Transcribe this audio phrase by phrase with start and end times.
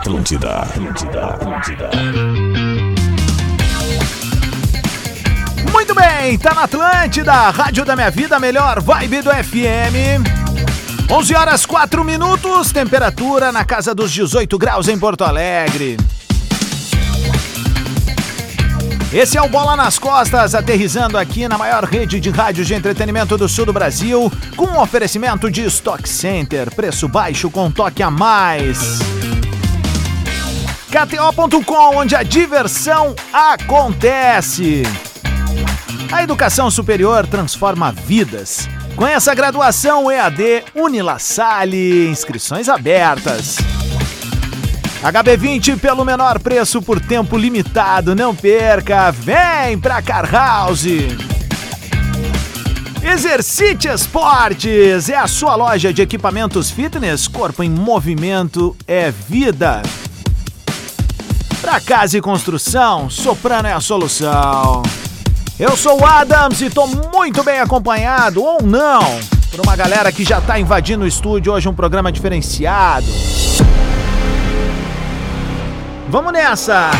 [0.00, 1.90] Atlântida, Atlântida, Atlântida.
[5.70, 10.24] Muito bem, tá na Atlântida, Rádio da Minha Vida, melhor vibe do FM.
[11.10, 15.98] 11 horas 4 minutos, temperatura na casa dos 18 graus em Porto Alegre.
[19.12, 23.36] Esse é o Bola nas Costas, aterrizando aqui na maior rede de rádios de entretenimento
[23.36, 28.10] do sul do Brasil, com um oferecimento de Stock Center, preço baixo com toque a
[28.10, 29.19] mais.
[30.90, 34.82] KTO.com, onde a diversão acontece.
[36.10, 38.68] A educação superior transforma vidas.
[38.96, 43.58] Conheça a graduação EAD Unilassalle, inscrições abertas.
[45.00, 50.86] HB20 pelo menor preço por tempo limitado, não perca, vem pra Car House.
[53.00, 59.82] Exercite Esportes é a sua loja de equipamentos fitness, corpo em movimento é vida.
[61.60, 64.82] Pra casa e construção, Soprano é a solução.
[65.58, 69.02] Eu sou o Adams e tô muito bem acompanhado, ou não,
[69.50, 73.06] por uma galera que já tá invadindo o estúdio hoje, um programa diferenciado.
[76.08, 76.90] Vamos nessa!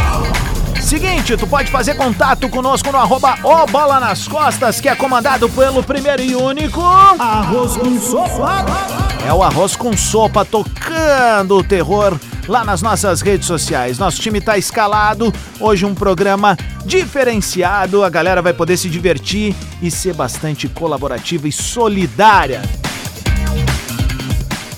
[0.78, 5.48] Seguinte, tu pode fazer contato conosco no arroba o Bola nas Costas, que é comandado
[5.48, 6.82] pelo primeiro e único...
[6.82, 9.09] Arroz com sopa!
[9.26, 12.18] É o Arroz com Sopa tocando o terror
[12.48, 13.98] lá nas nossas redes sociais.
[13.98, 19.90] Nosso time tá escalado, hoje um programa diferenciado, a galera vai poder se divertir e
[19.90, 22.62] ser bastante colaborativa e solidária.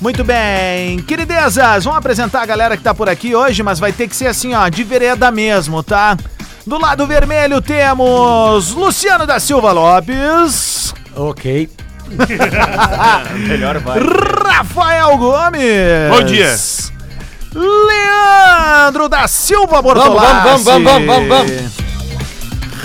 [0.00, 4.08] Muito bem, queridezas, vamos apresentar a galera que tá por aqui hoje, mas vai ter
[4.08, 6.16] que ser assim, ó, de vereda mesmo, tá?
[6.66, 10.92] Do lado vermelho temos Luciano da Silva Lopes.
[11.14, 11.70] Ok.
[13.48, 13.98] Melhor vai.
[14.00, 16.10] Rafael Gomes.
[16.10, 16.54] Bom dia.
[17.54, 20.42] Leandro da Silva Bortolassi.
[20.44, 21.72] vamos, vamos, vamos, vamos, vamos.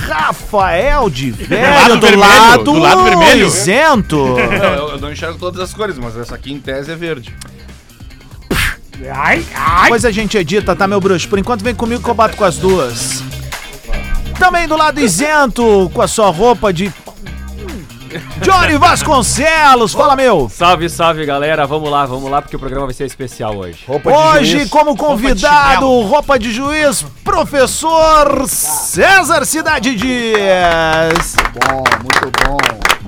[0.08, 3.48] Rafael de Velho, lado do, vermelho, lado do lado vermelho.
[3.48, 4.18] isento.
[4.38, 7.36] Não, eu, eu não enxergo todas as cores, mas essa aqui em tese é verde.
[9.14, 9.84] Ai, ai.
[9.84, 11.28] Depois a gente edita, tá, meu bruxo?
[11.28, 13.22] Por enquanto vem comigo que eu bato com as duas.
[14.40, 16.92] Também do lado isento, com a sua roupa de...
[18.42, 20.50] Johnny Vasconcelos, fala, meu.
[20.50, 21.66] Salve, salve, galera.
[21.66, 23.84] Vamos lá, vamos lá, porque o programa vai ser especial hoje.
[23.88, 24.70] Roupa de Hoje, juiz.
[24.70, 31.36] como convidado, roupa de juiz, professor César Cidade Dias.
[31.54, 32.58] Bom, muito bom.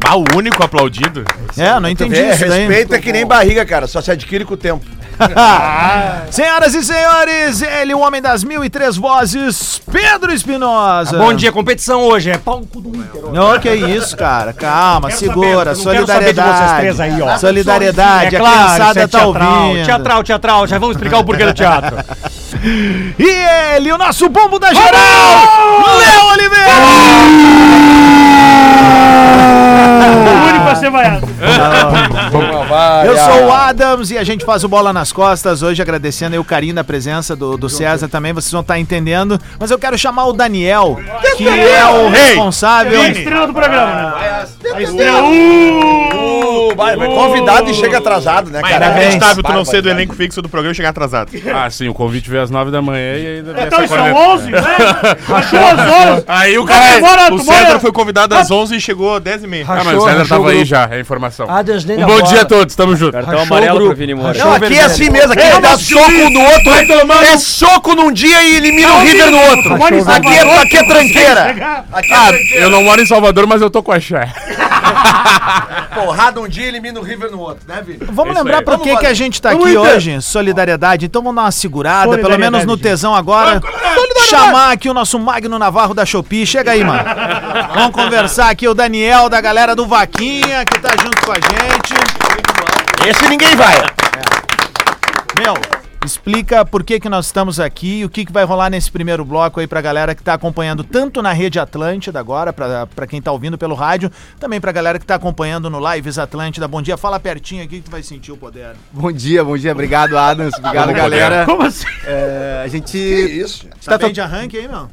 [0.01, 1.25] Bah, o único aplaudido.
[1.57, 3.85] É, não entendi É, isso respeito é que nem barriga, cara.
[3.87, 4.85] Só se adquire com o tempo.
[6.31, 11.17] Senhoras e senhores, ele, o homem das mil e três vozes, Pedro Espinosa.
[11.17, 13.31] Bom dia, competição hoje é cu do Inter.
[13.31, 14.53] Não, que isso, cara.
[14.53, 15.75] Calma, segura.
[15.75, 17.01] saber, Solidariedade.
[17.01, 17.37] aí, ó.
[17.37, 19.85] Solidariedade, É a claro, isso criançada é tá teatral, ouvindo.
[19.85, 20.67] teatral, teatral.
[20.67, 21.97] Já vamos explicar o porquê do teatro.
[23.17, 25.45] E ele, o nosso bombo da geral,
[25.97, 26.73] Léo Oliveira.
[30.73, 31.27] O ser vaiado.
[33.05, 36.39] Eu sou o Adams e a gente faz o Bola nas Costas hoje, agradecendo aí
[36.39, 39.39] o carinho da presença do, do César também, vocês vão estar entendendo.
[39.59, 40.99] Mas eu quero chamar o Daniel,
[41.37, 43.01] que é o Ei, responsável.
[43.01, 44.47] É a estrela do programa, né?
[44.77, 45.21] Estrela.
[45.23, 48.85] Uh, vai, vai convidado e chega atrasado, né, Mas cara?
[48.87, 51.31] inacreditável tu não ser do elenco fixo do programa e chegar atrasado.
[51.53, 54.19] Ah, sim, o convite veio às 9 da manhã e ainda Então essa são corneta.
[54.19, 54.59] 11, né?
[55.29, 55.79] Achou as
[56.13, 56.23] 11.
[56.27, 59.43] Aí o cara, mora- o tu César foi convidado às 11 e chegou às 10
[59.43, 59.65] e meia.
[59.67, 61.47] Ah, mas o César o tava aí já, é a informação.
[61.49, 63.13] Ah, Um bom dia a todos, tamo junto.
[63.13, 64.37] Cartão amarelo o pro Vini Moura.
[64.37, 66.71] Não, aqui é assim mesmo, aqui é dar soco um no outro,
[67.23, 69.73] é soco num dia e elimina o River no outro.
[70.11, 71.39] Aqui é, é tranqueira.
[71.59, 72.63] É Ah, tranqueira.
[72.63, 74.31] eu não moro em Salvador, mas eu tô com a Xé.
[75.93, 77.99] Porrada um dia e elimina o River no outro, né, Vini?
[78.01, 78.63] Vamos É isso lembrar aí.
[78.65, 80.21] por Vamos que, a gente tá Vamos, aqui hoje?
[80.21, 81.05] Solidariedade.
[81.05, 83.61] Então vamos dar uma segurada, pelo menos no tesão agora.
[84.27, 86.45] Chamar aqui o nosso Magno Navarro da Shopee.
[86.45, 87.03] Chega aí, mano.
[87.73, 91.93] Vamos conversar aqui o Daniel da galera do Vaquinha, que tá junto com a gente.
[93.07, 93.75] Esse ninguém vai.
[95.37, 95.53] Meu,
[96.05, 99.25] explica por que, que nós estamos aqui e o que, que vai rolar nesse primeiro
[99.25, 103.21] bloco aí pra galera que tá acompanhando tanto na Rede Atlântida agora, pra, pra quem
[103.21, 106.67] tá ouvindo pelo rádio, também pra galera que tá acompanhando no Lives Atlântida.
[106.67, 108.75] Bom dia, fala pertinho aqui que tu vai sentir o poder.
[108.91, 111.45] Bom dia, bom dia, obrigado Adams, obrigado galera.
[111.45, 111.87] Como assim?
[112.05, 113.63] É, a gente, Que isso?
[113.63, 113.85] gente?
[113.85, 114.87] Tá bem de arranque aí, meu?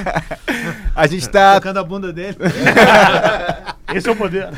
[0.94, 2.36] a gente tá, Tocando a bunda dele.
[3.92, 4.48] Esse é o poder.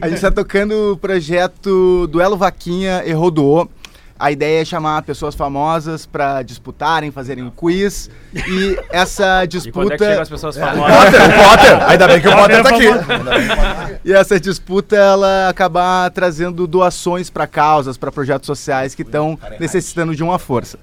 [0.00, 3.68] a gente tá tocando o projeto Duelo Vaquinha e Rodoô.
[4.18, 9.92] A ideia é chamar pessoas famosas pra disputarem, fazerem um quiz e essa E quando
[9.92, 10.96] é que chegam disputa as pessoas famosas?
[10.96, 11.88] Potter, o Potter.
[11.88, 14.00] Ainda bem que o Potter tá aqui.
[14.04, 20.16] e essa disputa ela acabar trazendo doações para causas, para projetos sociais que estão necessitando
[20.16, 20.78] de uma força.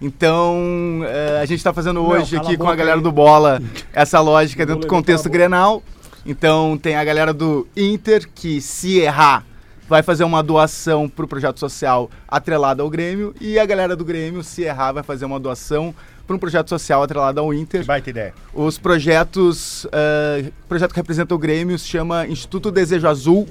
[0.00, 3.02] Então, eh, a gente está fazendo hoje cala aqui com a galera aí.
[3.02, 3.62] do Bola
[3.94, 5.82] essa lógica dentro do contexto Grenal.
[6.26, 9.44] Então, tem a galera do Inter que, se errar,
[9.88, 13.34] vai fazer uma doação para o projeto social atrelado ao Grêmio.
[13.40, 15.94] E a galera do Grêmio, se errar, vai fazer uma doação
[16.26, 17.84] para um projeto social atrelado ao Inter.
[17.84, 18.34] Baita ideia.
[18.52, 23.46] Os projetos, o projeto que representa o Grêmio se chama Instituto Desejo Azul,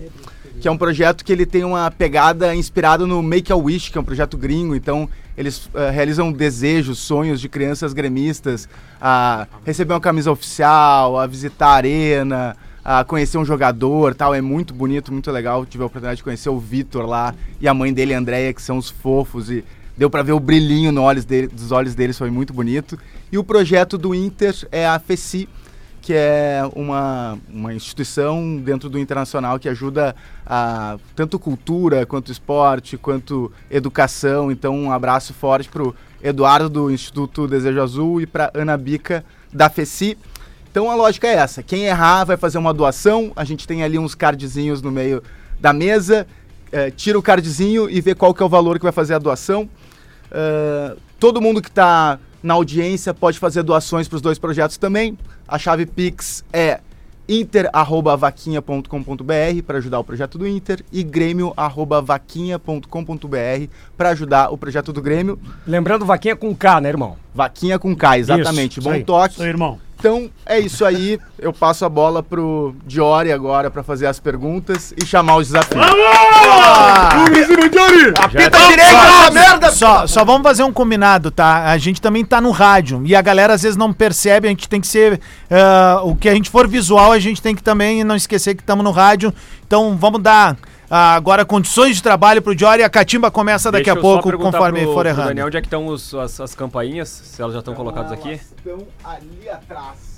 [0.59, 3.97] que é um projeto que ele tem uma pegada inspirada no Make a Wish, que
[3.97, 4.75] é um projeto gringo.
[4.75, 8.69] Então, eles eh, realizam desejos, sonhos de crianças gremistas
[9.01, 14.33] a receber uma camisa oficial, a visitar a arena, a conhecer um jogador, tal.
[14.33, 15.65] É muito bonito, muito legal.
[15.65, 18.77] Tive a oportunidade de conhecer o Vitor lá e a mãe dele, Andréia, que são
[18.77, 19.63] os fofos e
[19.97, 22.97] deu para ver o brilhinho no olhos dele, dos olhos deles, foi muito bonito.
[23.31, 25.47] E o projeto do Inter é a FECI,
[26.01, 30.15] que é uma, uma instituição dentro do internacional que ajuda
[30.45, 34.51] a tanto cultura, quanto esporte, quanto educação.
[34.51, 39.69] Então, um abraço forte pro Eduardo do Instituto Desejo Azul e para Ana Bica da
[39.69, 40.17] FECI.
[40.73, 43.31] Então a lógica é essa: quem errar vai fazer uma doação.
[43.35, 45.21] A gente tem ali uns cardzinhos no meio
[45.61, 46.25] da mesa.
[46.71, 49.19] eh, tira o cardzinho e vê qual que é o valor que vai fazer a
[49.19, 49.69] doação.
[50.31, 55.15] Uh, todo mundo que está na audiência pode fazer doações para os dois projetos também.
[55.47, 56.79] A chave Pix é
[57.29, 65.37] inter@vaquinha.com.br para ajudar o projeto do Inter e grêmio@vaquinha.com.br para ajudar o projeto do Grêmio.
[65.67, 67.15] Lembrando, vaquinha com K, né, irmão?
[67.33, 68.79] Vaquinha com K, exatamente.
[68.79, 69.03] isso Bom aí.
[69.03, 69.35] toque.
[69.35, 69.79] Isso aí, irmão.
[70.03, 71.17] Então é isso aí.
[71.39, 75.81] Eu passo a bola pro Diori agora para fazer as perguntas e chamar os desafios.
[78.17, 79.71] Apita direito essa merda!
[79.71, 81.71] Só, só vamos fazer um combinado, tá?
[81.71, 84.67] A gente também tá no rádio e a galera às vezes não percebe, a gente
[84.67, 85.21] tem que ser.
[85.49, 88.61] ah, o que a gente for visual, a gente tem que também não esquecer que
[88.61, 89.33] estamos no rádio.
[89.65, 93.85] Então vamos dar ah, agora condições de trabalho pro Diori e a Catimba começa daqui
[93.85, 95.27] Deixa a pouco, conforme pro- for errando.
[95.29, 97.09] Daniel, onde é que estão os- as, as campainhas?
[97.09, 98.33] Se elas já estão colocadas aqui?
[98.33, 100.13] Estão ali atrás.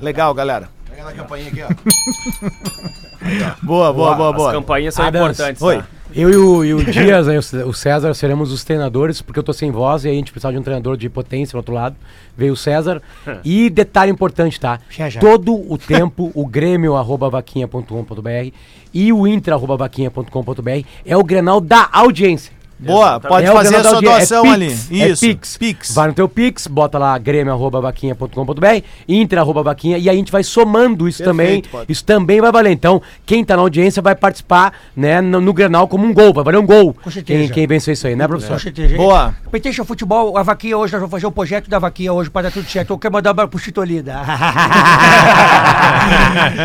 [0.00, 0.68] Legal, galera.
[0.98, 1.68] Pega na campainha aqui, ó.
[3.62, 4.52] Boa, boa, boa, As boa.
[4.52, 5.62] campainhas são Adams, importantes.
[5.62, 5.78] Oi.
[5.78, 5.86] tá?
[6.12, 9.52] Eu e o, e o Dias, né, o César, seremos os treinadores, porque eu tô
[9.52, 11.94] sem voz e aí a gente precisava de um treinador de potência do outro lado.
[12.36, 13.00] Veio o César.
[13.44, 14.80] e detalhe importante, tá?
[14.90, 15.20] Já, já.
[15.20, 18.52] Todo o tempo, o grêmio arroba vaquinha.com.br
[18.92, 22.57] e o inter arroba vaquinha.com.br é o grenal da audiência.
[22.78, 24.68] Boa, pode É fazer a sua audiência, doação é ali.
[24.68, 25.24] Pix, Isso.
[25.24, 25.56] É Pix.
[25.56, 25.94] Pix.
[25.94, 28.66] Vai no teu Pix, bota lá grêmio.vaquinha.com.br,
[29.08, 31.62] inter arroba vaquinha, e aí a gente vai somando isso também.
[31.62, 31.90] pode.
[31.90, 32.70] Isso também vai valer.
[32.72, 36.32] Então, quem tá na audiência vai participar, né, no, no Grenal como um gol.
[36.32, 36.96] Vai valer um gol.
[37.10, 37.24] certeza.
[37.24, 38.52] Quem, quem venceu isso aí, né, professor?
[38.54, 38.96] Com certeza.
[38.96, 39.34] Boa.
[39.50, 42.50] Peteixa Futebol, a vaquinha hoje, nós vamos fazer o projeto da vaquinha hoje para dar
[42.52, 42.92] tudo certo.
[42.92, 44.16] Eu quero mandar um pro Chitolida.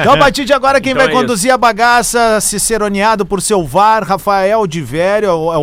[0.01, 3.65] Então, a partir de agora, quem Então vai é conduzir a bagaça, ciceroneado por seu
[3.65, 5.57] VAR, Rafael de Vério, é o- é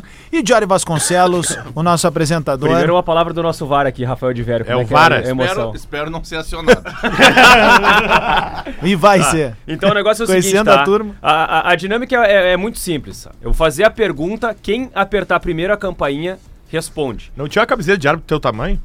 [0.00, 2.68] VAR, e Diário Vasconcelos, o nosso apresentador.
[2.68, 4.64] Primeiro uma palavra do nosso VAR aqui, Rafael de Vério.
[4.68, 5.74] É como o que VAR, a emoção.
[5.74, 6.82] Espero, espero não ser acionado.
[8.82, 9.56] E vai ser.
[9.66, 10.80] Então o negócio é o seguinte, Conhecendo tá?
[10.80, 11.14] a turma.
[11.22, 13.26] A, a- a dinâmica é, é muito simples.
[13.40, 16.38] Eu vou fazer a pergunta, quem apertar primeiro a campainha,
[16.68, 17.32] responde.
[17.36, 18.80] Não tinha uma camiseta de árbitro do teu tamanho?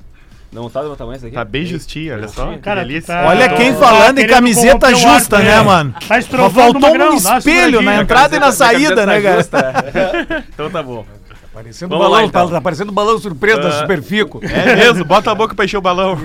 [0.52, 1.36] Não tá do meu tamanho esse aqui?
[1.36, 2.46] Tá bem justinha, olha só.
[2.52, 3.16] que Cara, delícia.
[3.16, 5.62] tá- Olha quem Tá falando em querendo camiseta justa, né, né?
[5.62, 5.96] mano?
[6.06, 8.02] Tá estrovando faltou um espelho na seguradinha.
[8.02, 9.38] entrada e na saída, né, tá cara?
[9.38, 10.44] justa.
[10.54, 11.06] então tá bom.
[11.54, 12.50] Parecendo Vamos lá, então.
[12.50, 14.40] Tá parecendo balão surpresa da Superfico.
[14.42, 16.16] É mesmo, bota a boca pra encher o balão.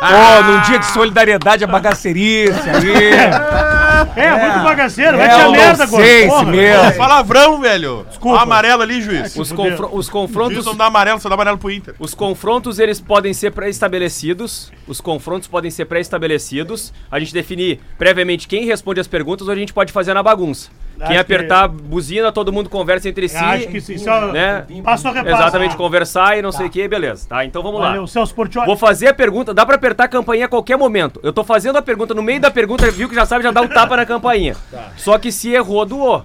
[0.00, 3.76] Pô, num dia de solidariedade a bagaceirice aí.
[4.16, 6.04] É, muito bagaceiro, vai É, a o merda agora.
[6.28, 6.44] porra.
[6.44, 6.92] mesmo.
[6.96, 8.06] Palavrão, velho.
[8.08, 8.42] Desculpa.
[8.42, 9.36] Amarelo ali, juiz.
[9.36, 9.56] Os, os O
[9.90, 10.64] juiz confrontos...
[10.66, 11.94] não dá amarelo, só dá amarelo pro Inter.
[11.98, 14.70] Os confrontos, eles podem ser pré-estabelecidos.
[14.86, 16.92] Os confrontos podem ser pré-estabelecidos.
[17.10, 20.70] A gente definir previamente quem responde as perguntas ou a gente pode fazer na bagunça.
[20.98, 23.36] Acho quem que- apertar a buzina, todo mundo conversa entre si.
[23.36, 24.64] Eu Acho que sim, só né?
[24.82, 25.42] passa ou repassa.
[25.42, 27.28] Exatamente, conversar e não sei o que, beleza.
[27.28, 27.88] Tá, então vamos lá.
[27.88, 28.66] Valeu, Celso Portioli.
[28.66, 31.20] Vou fazer a pergunta, dá pra apertar a campainha a qualquer momento.
[31.22, 33.60] Eu tô fazendo a pergunta, no meio da pergunta, viu que já sabe, já dá
[33.60, 34.56] um tapa na campainha.
[34.96, 36.24] Só que se errou, doou.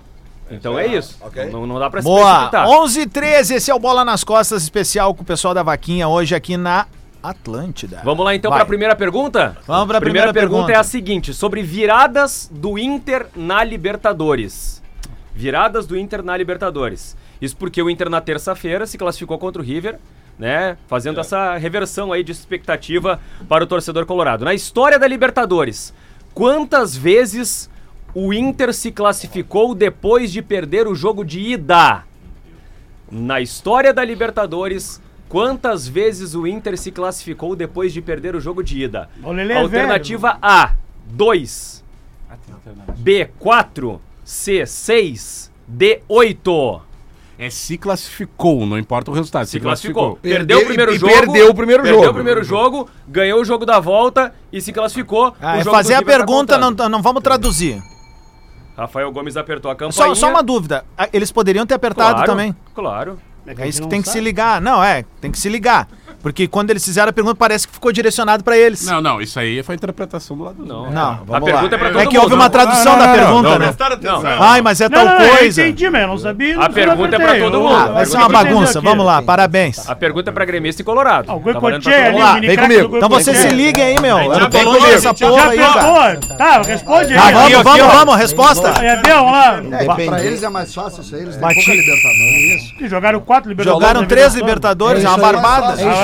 [0.49, 1.17] Então é isso.
[1.51, 2.49] Não, não dá pra se Boa.
[2.49, 2.67] precipitar.
[2.67, 6.33] 11 13 esse é o Bola nas Costas especial com o pessoal da Vaquinha hoje
[6.35, 6.87] aqui na
[7.23, 8.01] Atlântida.
[8.03, 8.57] Vamos lá então Vai.
[8.57, 9.57] para a primeira pergunta?
[9.67, 10.65] Vamos pra primeira pergunta.
[10.65, 10.71] pergunta.
[10.73, 14.81] é a seguinte, sobre viradas do Inter na Libertadores.
[15.33, 17.15] Viradas do Inter na Libertadores.
[17.41, 19.97] Isso porque o Inter na terça-feira se classificou contra o River,
[20.37, 20.77] né?
[20.87, 24.43] Fazendo essa reversão aí de expectativa para o torcedor colorado.
[24.43, 25.93] Na história da Libertadores,
[26.33, 27.69] quantas vezes
[28.13, 32.03] o Inter se classificou depois de perder o jogo de ida?
[33.09, 38.63] Na história da Libertadores, quantas vezes o Inter se classificou depois de perder o jogo
[38.63, 39.09] de ida?
[39.23, 40.75] Lelê Alternativa A,
[41.09, 41.83] 2.
[42.97, 44.01] B, 4.
[44.23, 45.51] C, 6.
[45.67, 46.81] D, 8.
[47.43, 49.47] É se classificou, não importa o resultado.
[49.47, 50.15] Se classificou.
[50.17, 51.11] Perdeu, Perdeu o primeiro e- e jogo.
[51.11, 52.11] perdeu o primeiro Perdeu jogo.
[52.11, 55.33] o primeiro jogo, ganhou o jogo da volta e se classificou.
[55.41, 57.81] Ah, O é jogo fazer a tá pergunta, não, não vamos traduzir.
[58.77, 59.91] Rafael Gomes apertou a campainha.
[59.91, 60.85] Só, só uma dúvida.
[60.95, 62.55] Ah, Eles poderiam ter apertado Claro, também.
[62.75, 63.19] Claro.
[63.57, 64.61] É isso que tem que se ligar.
[64.61, 65.87] Não, é, tem que se ligar.
[66.21, 68.85] Porque quando eles fizeram a pergunta, parece que ficou direcionado pra eles.
[68.85, 70.91] Não, não, isso aí foi a interpretação do lado do Não.
[70.91, 71.01] Não.
[71.11, 71.75] A Vamos pergunta lá.
[71.75, 72.23] é pra todo É que mundo.
[72.23, 73.73] houve uma tradução da pergunta, né?
[74.01, 75.61] Não, Ai, mas é Não, tal não, não, coisa.
[75.61, 76.55] eu entendi, mas eu não sabia.
[76.55, 77.41] não A pergunta é pra apertei.
[77.51, 77.75] todo mundo.
[77.75, 78.81] Ah, vai ser uma bagunça.
[78.81, 79.89] Vamos lá, parabéns.
[79.89, 81.31] A pergunta é pra gremista e colorado.
[81.31, 82.97] Ah, Goicoechea todo ali, lá, vem comigo.
[82.97, 83.49] Então você Goicoechea.
[83.49, 84.17] se liguem aí, meu.
[84.17, 86.19] Eu já tô longe dessa porra Já aí, cara.
[86.37, 87.19] Tá, responde aí.
[87.19, 87.87] Tá, vamos, aqui, vamos, ó.
[87.89, 88.79] vamos, resposta.
[88.79, 89.61] Aí, Abel, vamos lá.
[89.79, 92.89] É, pra eles é mais fácil isso aí, eles têm pouca Libertadores.
[92.89, 93.87] Jogaram quatro Libertadores.
[93.87, 95.25] Jogaram três Libertadores, é É uma isso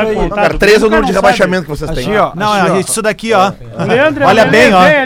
[0.07, 2.17] aí, é Cara, três é o número de rebaixamento que vocês têm.
[2.17, 2.31] Ó.
[2.35, 2.79] Não, assim, é ó.
[2.79, 3.51] isso daqui, ó.
[3.85, 4.83] Leandro, Olha bem, ó.
[4.83, 5.05] É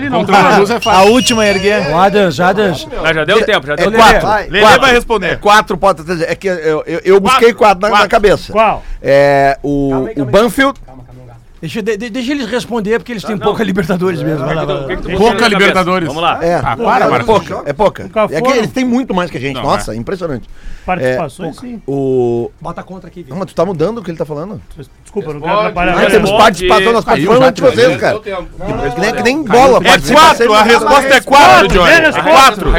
[0.85, 1.89] A última a erguer.
[1.89, 2.87] O Adams, Adams.
[3.13, 4.03] Já deu tempo, já É deu tempo.
[4.03, 4.51] quatro.
[4.51, 5.27] Lele vai responder.
[5.27, 6.03] É quatro, pode.
[6.23, 8.51] É que eu, busquei quatro, na, cabeça.
[8.51, 8.83] Qual?
[9.01, 10.79] É o, o Banfield.
[11.61, 14.43] Deixa, de- de- deixa eles responder, porque eles têm pouca Libertadores mesmo.
[14.45, 14.81] Vai lá, vai lá.
[14.81, 15.47] O que que tu botou Pouca?
[15.47, 16.07] Libertadores.
[16.07, 16.39] Vamos lá.
[16.43, 17.25] É, Ah, para, é Marcos.
[17.47, 17.69] pouca.
[17.69, 18.09] É pouca.
[18.31, 19.55] É que eles têm muito mais que a gente.
[19.57, 20.49] Não, Nossa, impressionante.
[20.85, 21.79] Participações, sim.
[21.87, 22.49] O.
[22.59, 23.35] Bota contra aqui, Vitor.
[23.35, 24.59] Não, mas tu tá mudando o que ele tá falando.
[25.03, 25.91] Desculpa, não quero atrapalhar.
[25.91, 26.13] Ah, Responde.
[26.15, 28.17] temos participação, nós já, antes de vocês, cara.
[28.17, 29.79] É que nem, que nem bola.
[29.87, 31.91] É quatro, a resposta é quatro, Johnny.
[31.91, 32.69] É quatro.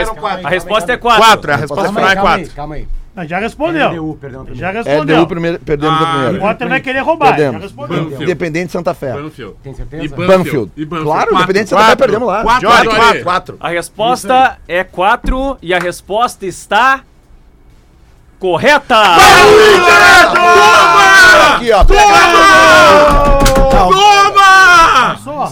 [0.45, 1.23] A resposta é 4.
[1.23, 2.51] Quatro, a resposta é calma aí, quatro.
[2.57, 2.89] calma aí.
[3.15, 3.91] Ah, Já respondeu.
[3.91, 4.45] LDU, perdão.
[4.45, 4.59] perdão.
[4.59, 5.05] Já É, respondeu.
[5.17, 6.39] deu o primeiro, perdemos Ah, a O.
[6.41, 7.27] Potter vai querer roubar.
[7.29, 7.63] Já Perdemos.
[7.63, 7.99] respondeu.
[8.05, 8.23] Banfield.
[8.25, 9.13] Independente de Santa Fé.
[9.13, 9.55] Banfield.
[9.63, 10.05] Tem certeza?
[10.05, 10.73] E Banfield.
[10.77, 10.89] E Banfield.
[11.05, 11.35] Claro, Quatro.
[11.35, 12.05] independente de Santa Fé, Quatro.
[12.07, 12.43] perdemos lá.
[12.43, 13.57] Quatro, quatro, quatro.
[13.61, 17.03] A resposta é 4 e a resposta está
[18.39, 18.97] correta.
[21.57, 21.85] Aqui, ó.
[21.85, 22.03] Toma!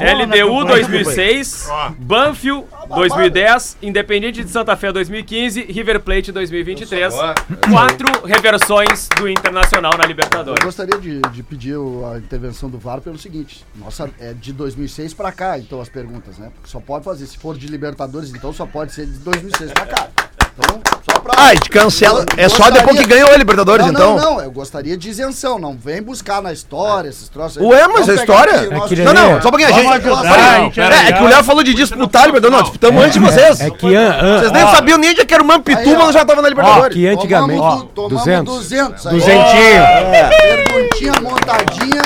[0.01, 2.65] LDU 2006, Banfield
[2.97, 7.15] 2010, Independente de Santa Fé 2015, River Plate 2023.
[7.71, 10.65] Quatro reversões do Internacional na Eu Libertadores.
[10.65, 11.77] gostaria de, de pedir
[12.13, 16.39] a intervenção do VAR pelo seguinte: nossa, é de 2006 pra cá, então as perguntas,
[16.39, 16.51] né?
[16.55, 17.27] Porque só pode fazer.
[17.27, 20.09] Se for de Libertadores, então só pode ser de 2006 pra cá.
[20.59, 20.81] Então,
[21.11, 21.33] só pra.
[21.37, 22.25] Ah, a gente cancela.
[22.37, 24.17] É só Gostaria- depois que ganhou a Libertadores, não, então.
[24.17, 25.59] Não, não, eu gostaria de isenção.
[25.59, 27.65] Não vem buscar na história esses troços aí.
[27.65, 29.69] Ué, mas Vamos a história- aqui É nosso- que Não, não, só um pouquinho.
[29.69, 29.91] A gente.
[29.91, 32.57] Ajudar, a gente é, é que o Léo falou de disputar a Libertadores.
[32.57, 33.61] Não, disputamos antes de vocês.
[33.61, 35.99] É que an- an- Vocês nem ó, sabiam nem onde é que era o ó.
[35.99, 36.95] nós já tava na Libertadores.
[36.97, 37.59] que antigamente.
[37.61, 38.55] Tomamos, du- tomamos 200.
[38.55, 39.07] 200.
[39.07, 39.15] aí.
[39.15, 39.83] Duzentinho.
[40.65, 42.03] Perguntinha montadinha.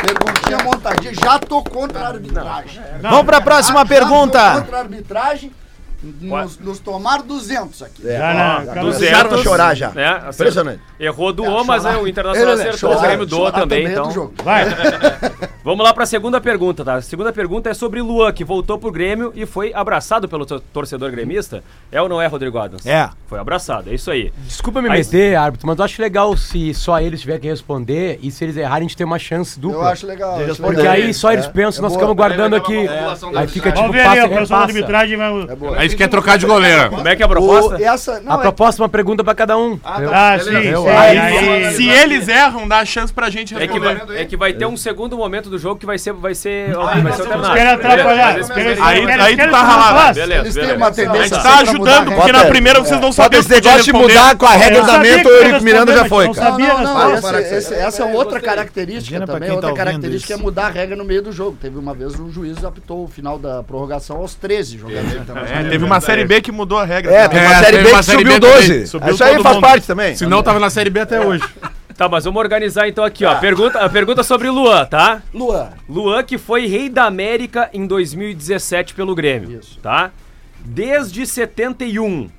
[0.00, 1.12] Perguntinha montadinha.
[1.22, 2.80] Já tô contra a arbitragem.
[3.02, 4.52] Vamos pra próxima pergunta.
[4.52, 5.52] tô contra a arbitragem.
[6.02, 8.02] Nos, nos tomar 200 aqui.
[8.02, 9.90] Já na- já na- Deixaram eu chorar já.
[9.90, 10.06] Né?
[10.06, 10.30] Acertou.
[10.30, 10.80] Impressionante.
[10.98, 13.86] Errou, doou, mas é, o Internacional Ele, né, acertou, o chorar- Grêmio doou chorar também,
[13.86, 14.08] é então.
[14.08, 14.34] do jogo.
[14.42, 14.64] Vai.
[15.62, 16.94] Vamos lá pra segunda pergunta, tá?
[16.94, 20.60] A segunda pergunta é sobre Luan, que voltou pro Grêmio e foi abraçado pelo to-
[20.72, 21.62] torcedor gremista.
[21.92, 22.86] É ou não é, Rodrigo Adams?
[22.86, 23.10] É.
[23.28, 24.32] Foi abraçado, é isso aí.
[24.38, 28.18] Desculpa me Aí- meter, árbitro, mas eu acho legal se só eles tiverem que responder
[28.22, 29.78] e se eles errarem a gente tem uma chance dupla.
[29.80, 30.36] Eu acho legal.
[30.40, 30.94] acho Porque legal.
[30.94, 32.00] aí só eles É, pensam, é nós boa.
[32.00, 32.88] ficamos guardando aqui.
[33.36, 34.78] Aí fica tipo Vamos ver ali, passa o e pessoal da repassa.
[34.78, 35.86] arbitragem vai.
[35.90, 36.90] A gente quer trocar de goleiro.
[36.90, 37.82] Como é que é a O- proposta?
[37.82, 39.72] essa, não, A é- proposta é uma pergunta pra cada um.
[39.72, 40.10] entendeu?
[40.12, 40.88] Ah, sim, sim.
[40.88, 44.06] Aí- aí- Se eles erram, dá a chance pra gente É que, responder.
[44.06, 46.72] vai, é que vai ter um segundo momento do jogo que vai ser, vai ser,
[46.74, 47.54] vai ser alternado.
[47.54, 48.36] Querem atrapalhar.
[48.82, 50.14] Aí- aí tu tá ralado.
[50.14, 50.76] Beleza, Eles beleza.
[50.76, 53.24] uma A tendência gente sempre tá a ajudando, a porque na primeira vocês não Só
[53.24, 54.14] sabiam esse negócio de responder.
[54.14, 56.50] mudar com a regra Eu andamento, que o Eurico Miranda já responder, foi, não Não,
[56.50, 56.72] sabia
[57.34, 59.48] a essa é outra característica também.
[59.48, 61.56] tá Outra ouvindo característica é mudar a regra no meio do jogo.
[61.60, 65.20] Teve uma vez um juiz apitou o final da prorrogação aos 13 jogadores.
[65.50, 67.12] É, teve uma série B que mudou a regra.
[67.12, 68.56] É, tem uma É, série teve B que subiu B também.
[68.68, 68.86] 12.
[68.86, 70.14] Subiu Isso aí faz parte também.
[70.16, 71.44] Se não, tava na série B até hoje.
[71.96, 73.34] Tá, mas vamos organizar então aqui, ó.
[73.34, 75.20] Pergunta, a pergunta sobre Luan, tá?
[75.34, 75.68] Luan.
[75.86, 79.78] Luan que foi rei da América em 2017 pelo Grêmio, Isso.
[79.82, 80.10] tá?
[80.64, 82.30] Desde 71,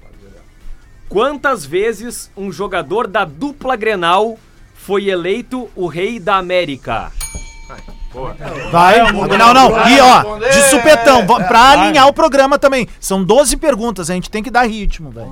[1.08, 4.40] quantas vezes um jogador da dupla Grenal
[4.74, 7.12] foi eleito o rei da América?
[8.72, 9.00] Vai.
[9.38, 9.88] Não, não.
[9.88, 12.88] E ó, de supetão, va- pra alinhar o programa também.
[13.00, 15.32] São 12 perguntas, a gente tem que dar ritmo, velho.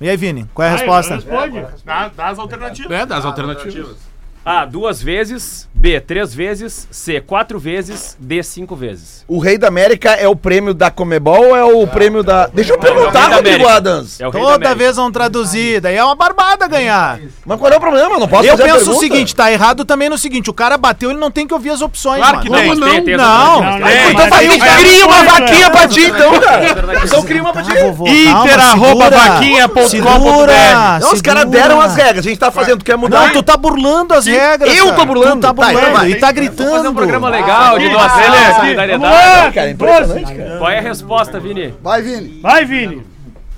[0.00, 1.14] E aí, Vini, qual é a resposta?
[1.14, 1.64] Responde.
[1.84, 2.90] Dá, dá as alternativas.
[2.92, 3.96] É, dá as alternativas.
[4.44, 9.24] A, duas vezes, B, três vezes, C, quatro vezes, D, cinco vezes.
[9.28, 12.48] O Rei da América é o prêmio da Comebol ou é o prêmio da.
[12.48, 13.68] Deixa eu perguntar, da Rodrigo.
[13.68, 14.20] Adams.
[14.20, 14.74] É o rei da Toda América.
[14.84, 17.20] vez vão traduzir, daí é uma barbada ganhar.
[17.46, 18.16] Mas qual é o problema?
[18.16, 19.00] Eu não posso Eu fazer a penso o pergunta?
[19.14, 21.80] seguinte, tá errado também no seguinte, o cara bateu, ele não tem que ouvir as
[21.80, 22.50] opções, Claro mano.
[22.50, 22.68] que tem.
[22.68, 24.10] Mas tem, tem as Não, não, Tem.
[24.10, 26.64] Então mas vai, aí- cria uma vaquinha pra ti, então, cara.
[27.04, 27.72] Então cria uma pra ti.
[27.78, 29.10] Vovô, Inter, arroba, segura.
[29.10, 29.88] vaquinha.com.br.
[29.88, 31.60] Segura, Não, os caras segura.
[31.62, 32.26] deram as regras.
[32.26, 33.26] A gente tá fazendo, tu quer mudar?
[33.26, 34.76] Não, tu tá burlando as regras.
[34.76, 34.96] Eu cara.
[34.96, 35.36] tô burlando?
[35.36, 36.10] Tu tá Tá, burlando vai.
[36.10, 36.70] e tá gritando.
[36.70, 39.54] Fazer um programa legal, de Aqui, doação, de Vamos solidariedade.
[39.54, 40.58] Cara, é impressionante, cara.
[40.58, 41.74] Qual é a resposta, Vini?
[41.82, 42.40] Vai, Vini.
[42.40, 43.06] Vai, Vini.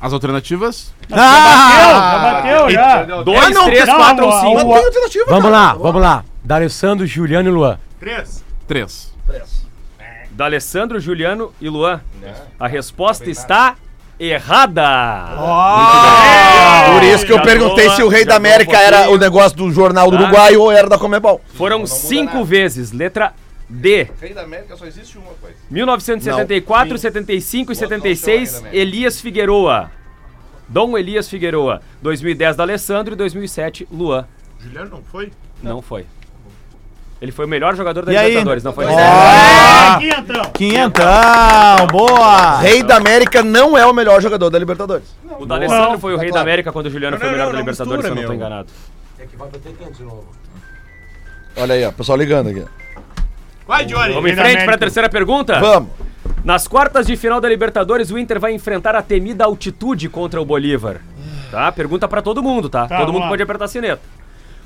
[0.01, 0.93] As alternativas?
[1.09, 1.17] Já
[2.19, 3.03] bateu, já.
[3.23, 4.59] 2, 3, não, 4 ou a- 5.
[4.59, 5.57] a- Tem alternativa, Vamos cara.
[5.57, 6.25] lá, vamos lá.
[6.43, 7.79] D'Alessandro, Juliano e Luan.
[8.67, 9.13] Três.
[10.31, 12.01] D'Alessandro, Juliano e Luan.
[12.59, 13.77] A resposta está
[14.19, 15.37] errada.
[16.93, 19.19] Por isso que eu Já perguntei boa, se o Rei da um América era o
[19.19, 20.23] negócio do Jornal do Tá.
[20.23, 21.41] Uruguai ou era da Comebol.
[21.55, 22.93] Foram cinco vezes.
[22.93, 23.33] Letra
[23.69, 24.09] D.
[24.21, 25.57] Rei da América só existe uma coisa.
[25.71, 29.91] 1974, 75 e 76, Elias Figueroa.
[30.69, 31.83] Dom Elias Figueroa.
[32.03, 34.27] 2010 da Alessandro e 2007 Luan.
[34.61, 35.33] Juliano não foi?
[35.63, 36.07] Não foi.
[37.23, 38.29] Ele foi o melhor jogador da E aí?
[38.29, 38.85] Libertadores, não foi?
[38.87, 40.45] É, quinhentão.
[40.53, 42.59] Quinhentão, boa!
[42.59, 45.15] Rei da América não é o melhor jogador da Libertadores.
[45.39, 46.41] O da Alessandro Não, foi o rei da.
[46.41, 48.37] América quando o Juliano foi o melhor não, da Libertadores, se eu não tô meu.
[48.37, 48.69] enganado.
[49.19, 50.27] É que vai bater quente de novo.
[51.57, 52.65] Olha aí, ó, pessoal ligando aqui.
[53.67, 54.13] Vai, Johnny.
[54.13, 55.59] Vamos em frente para a terceira pergunta?
[55.61, 55.91] Vamos.
[56.45, 60.45] Nas quartas de final da Libertadores, o Inter vai enfrentar a temida altitude contra o
[60.45, 61.01] Bolívar.
[61.51, 61.73] Tá?
[61.73, 62.87] Pergunta pra todo mundo, tá?
[62.87, 63.29] Tá, todo vamos mundo lá.
[63.29, 64.03] pode apertar a sineta.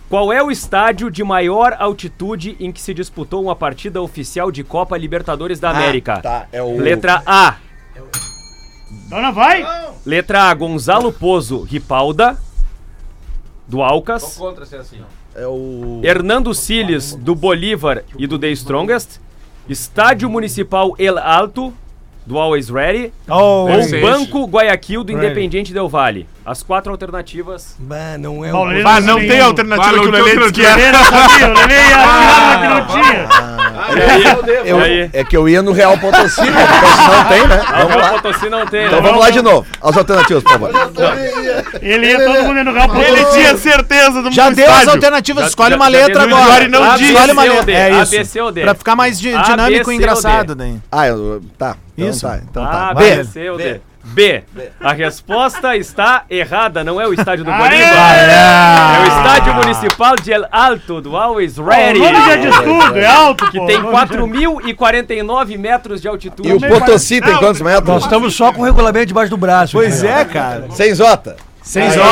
[0.09, 4.65] Qual é o estádio de maior altitude em que se disputou uma partida oficial de
[4.65, 6.21] Copa Libertadores da América?
[6.23, 6.79] Tá, é o.
[6.79, 7.57] Letra A.
[9.11, 9.67] Dona vai.
[10.07, 12.39] Letra A, Gonzalo Pozo Ripalda,
[13.67, 14.39] do Alcas.
[14.39, 15.03] Contra ser assim.
[15.35, 16.01] É o.
[16.03, 19.21] Hernando Siles, do Bolívar e do The Strongest.
[19.69, 21.75] Estádio Municipal El Alto,
[22.29, 23.11] do Always Ready.
[23.27, 24.01] Oh, Ou.
[24.03, 25.13] Banco Guayaquil, do.
[25.13, 26.29] Independiente Del Vale.
[26.45, 27.75] As quatro alternativas.
[27.81, 28.71] Mas não é o...
[28.71, 30.99] ele Ah, não tem alternativa que o Lelê disse que era.
[31.05, 33.58] Sabia, o Lelê ia tirar que não tinha.
[34.65, 34.79] Eu-
[35.13, 36.67] é que eu ia no Real Potosí, né?
[36.81, 37.57] Potosí não tem, né?
[37.57, 38.09] O Vamos Real lá.
[38.23, 39.09] Potosí não tem, Então né?
[39.09, 39.67] vamos lá de novo.
[39.83, 40.71] As alternativas, por favor.
[41.81, 43.39] Ele ia todo mundo no Real Ele Potosí.
[43.39, 46.69] tinha certeza do Já deu as alternativas, escolhe já- uma já letra agora.
[46.69, 47.73] Não Escolhe uma letra.
[47.73, 48.11] É A, isso.
[48.13, 48.61] B, C ou D.
[48.63, 50.77] Pra ficar mais dinâmico e engraçado daí.
[50.91, 51.77] Ah, eu, tá.
[51.97, 52.27] Então Isso.
[52.27, 52.39] tá.
[52.49, 52.95] Então A, tá.
[52.95, 53.25] B.
[53.25, 53.81] C ou D?
[54.05, 54.43] B.
[54.81, 57.53] A resposta está errada, não é o estádio do!
[57.53, 58.15] Bolívar.
[58.19, 61.99] É o estádio municipal de El Alto, do Always O Ready.
[61.99, 63.67] nome já diz tudo, é alto, Que pô.
[63.67, 66.49] tem O nome já- 4.049 metros de altitude.
[66.49, 68.03] E o Potosí tem quantos Nós metros?
[68.05, 69.73] estamos só com o regulamento debaixo do braço.
[69.73, 70.21] Pois cara.
[70.21, 70.65] é, cara.
[70.71, 71.37] Sem Zota.
[71.63, 72.09] Sem Jota.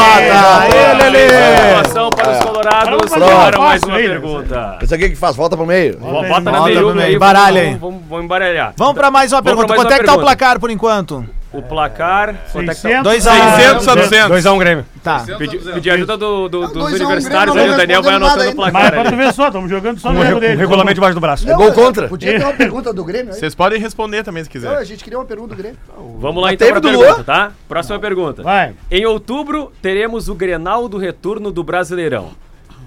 [0.60, 1.26] Aê, Lelê.
[1.26, 2.90] Informação para os colorados.
[2.90, 4.78] Vamos fazer Levaram uma mais uma aí, pergunta.
[4.82, 5.34] Esse aqui que faz?
[5.34, 5.96] Volta pro meio.
[5.98, 7.06] Bota na meiuca aí.
[7.06, 7.18] meio.
[7.18, 7.78] Baralha vamos- aí.
[7.80, 8.74] Vamos, vamos embaralhar.
[8.76, 9.74] Vamos pra mais uma pergunta.
[9.74, 11.26] Quanto é que tá o placar por enquanto?
[11.52, 12.34] O placar.
[12.52, 12.88] Quanto é que tá?
[12.88, 13.96] 600, 2 a 600 a 1.
[13.96, 14.36] 200.
[14.36, 14.86] 2x1 Grêmio.
[15.02, 15.24] Tá.
[15.38, 18.44] Pedi, pedi ajuda do, do- dos um, universitários aí, o não Daniel vai anotando o
[18.46, 19.16] Mas placar pra tu ali.
[19.16, 20.56] ver só, estamos jogando só no o erro dele.
[20.56, 21.48] o regulamento debaixo do braço.
[21.48, 22.08] É gol contra.
[22.08, 23.38] Podia ter uma pergunta do Grêmio aí?
[23.38, 24.76] Vocês podem responder também se Não, quiser.
[24.76, 25.78] a gente queria uma pergunta do Grêmio.
[26.18, 27.52] Vamos lá Mas então pra do pergunta, tá?
[27.68, 28.42] Próxima pergunta.
[28.42, 28.74] Vai.
[28.90, 32.30] Em outubro, teremos o Grenal do retorno do Brasileirão.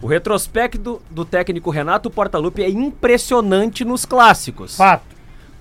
[0.01, 4.75] O retrospecto do técnico Renato Portaluppi é impressionante nos clássicos.
[4.77, 5.17] Fato.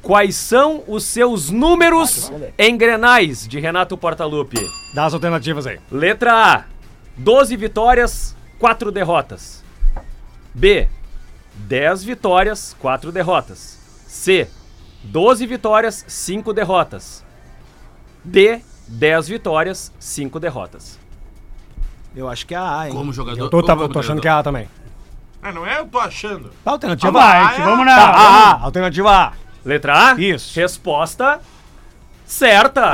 [0.09, 4.59] Quais são os seus números em Grenais de Renato Portaluppi?
[4.95, 5.79] Dá as alternativas aí.
[5.93, 6.65] Letra A:
[7.15, 9.63] 12 vitórias, 4 derrotas.
[10.55, 10.89] B:
[11.57, 13.79] 10 vitórias, 4 derrotas.
[14.07, 14.49] C:
[15.05, 17.23] 12 vitórias, 5 derrotas.
[18.25, 20.99] D: 10 vitórias, 5 derrotas.
[22.17, 22.95] Eu acho que é a A, hein?
[22.95, 23.39] Como jogador.
[23.45, 24.71] Eu tô, tá- como tô achando que é A também.
[25.43, 25.81] Ah, não é?
[25.81, 26.51] Eu tô achando.
[26.65, 27.13] A alternativa A.
[27.43, 27.95] lá, gente, vamos na.
[27.95, 28.63] Tá, A, A.
[28.65, 29.48] Alternativa A.
[29.69, 30.15] Letra A?
[30.19, 30.59] Isso.
[30.59, 31.41] Resposta
[32.25, 32.91] certa.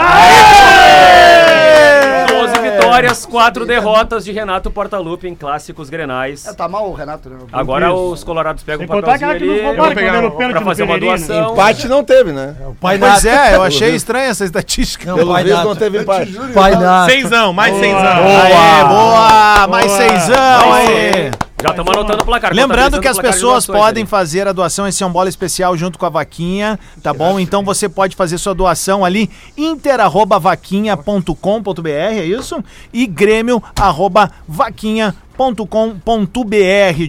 [2.28, 6.44] 12 vitórias, 4 derrotas de Renato Portaluppi em clássicos grenais.
[6.46, 7.36] É, tá mal o Renato, né?
[7.52, 8.12] Agora Isso.
[8.12, 11.26] os colorados pegam Sem um papelzinho ali roubaram pegar o pra fazer uma Pereirino.
[11.28, 11.52] doação.
[11.52, 12.56] Empate não teve, né?
[12.80, 13.28] Pai Pois Nato.
[13.28, 15.06] é, eu achei estranha essa estatística.
[15.08, 15.68] Não, Pelo pai visto Nato.
[15.68, 16.32] não teve empate.
[16.52, 16.72] Pai.
[17.08, 17.96] Cenzão, mais cenzão.
[18.02, 19.66] Aê, boa!
[19.68, 19.96] Mais Boa.
[19.98, 21.30] seisão aí.
[21.62, 22.52] Já estamos anotando o placar.
[22.52, 24.10] Lembrando que as pessoas podem ali.
[24.10, 27.40] fazer a doação, esse é um bola especial junto com a vaquinha, tá bom?
[27.40, 32.62] Então você pode fazer sua doação ali, inter.vaquinha.com.br, é isso?
[32.92, 35.23] E grêmio.vaquinha.com.br,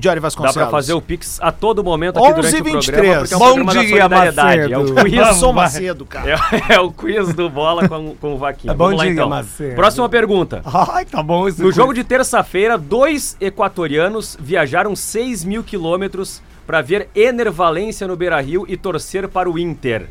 [0.02, 0.56] Jory Dá Vasconcelos.
[0.56, 3.20] pra fazer o Pix a todo momento aqui 11 durante e o programa, 23.
[3.20, 4.74] porque é um Bom programa da dia, solidariedade.
[4.74, 5.04] É o Macedo.
[5.04, 6.32] quiz, Eu sou Vamos, Macedo, cara.
[6.70, 8.74] é, é o quiz do Bola com, com o Vaquinha.
[8.74, 9.30] Bom Vamos lá dia, então.
[9.30, 9.76] Macedo.
[9.76, 10.62] Próxima pergunta.
[10.66, 16.82] Ai, tá bom esse No jogo de terça-feira, dois equatorianos viajaram 6 mil quilômetros para
[16.82, 20.10] ver Enervalência no Beira-Rio e torcer para o Inter.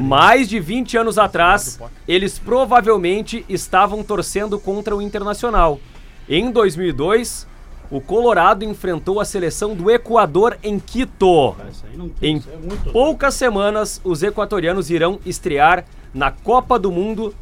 [0.00, 5.78] Mais de 20 anos atrás, eles provavelmente estavam torcendo contra o Internacional.
[6.28, 7.46] Em 2002,
[7.90, 11.56] o Colorado enfrentou a seleção do Equador em Quito.
[12.20, 12.38] Em
[12.92, 17.34] poucas semanas, os equatorianos irão estrear na Copa do Mundo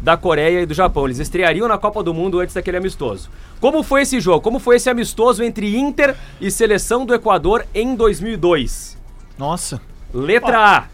[0.00, 1.06] da Coreia e do Japão.
[1.06, 3.28] Eles estreariam na Copa do Mundo antes daquele amistoso.
[3.60, 4.40] Como foi esse jogo?
[4.40, 8.96] Como foi esse amistoso entre Inter e seleção do Equador em 2002?
[9.36, 9.80] Nossa.
[10.14, 10.84] Letra A,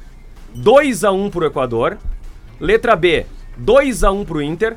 [0.54, 1.98] 2 a 1 pro Equador.
[2.58, 3.26] Letra B,
[3.62, 4.76] 2x1 pro Inter.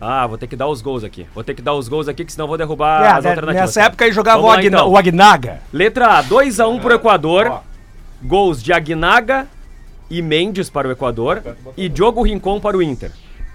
[0.00, 1.26] Ah, vou ter que dar os gols aqui.
[1.34, 3.30] Vou ter que dar os gols aqui, que senão eu vou derrubar É, as né,
[3.30, 3.68] alternativas.
[3.68, 4.90] nessa época aí jogava Vamos o, Agna- então.
[4.90, 5.60] o Agnaga.
[5.72, 7.60] Letra A, 2x1 pro Equador.
[8.22, 9.46] Gols de Aguinaga
[10.10, 11.42] e Mendes para o Equador.
[11.76, 13.10] E Diogo Rincon para o Inter.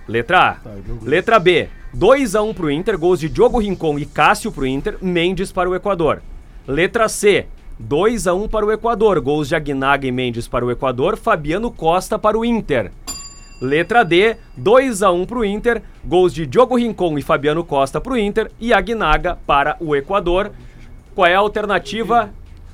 [0.07, 0.69] Letra A.
[1.03, 2.97] Letra B, 2x1 pro Inter.
[2.97, 4.97] Gols de Diogo Rincon e Cássio pro Inter.
[5.01, 6.21] Mendes para o Equador.
[6.67, 7.45] Letra C,
[7.81, 9.19] 2x1 para o Equador.
[9.19, 11.17] Gols de Aguinaga e Mendes para o Equador.
[11.17, 12.91] Fabiano Costa para o Inter.
[13.61, 18.73] Letra D, 2x1 pro Inter, gols de Diogo Rincon e Fabiano Costa pro Inter e
[18.73, 20.51] Aguinaga para o Equador.
[21.13, 22.31] Qual é a alternativa?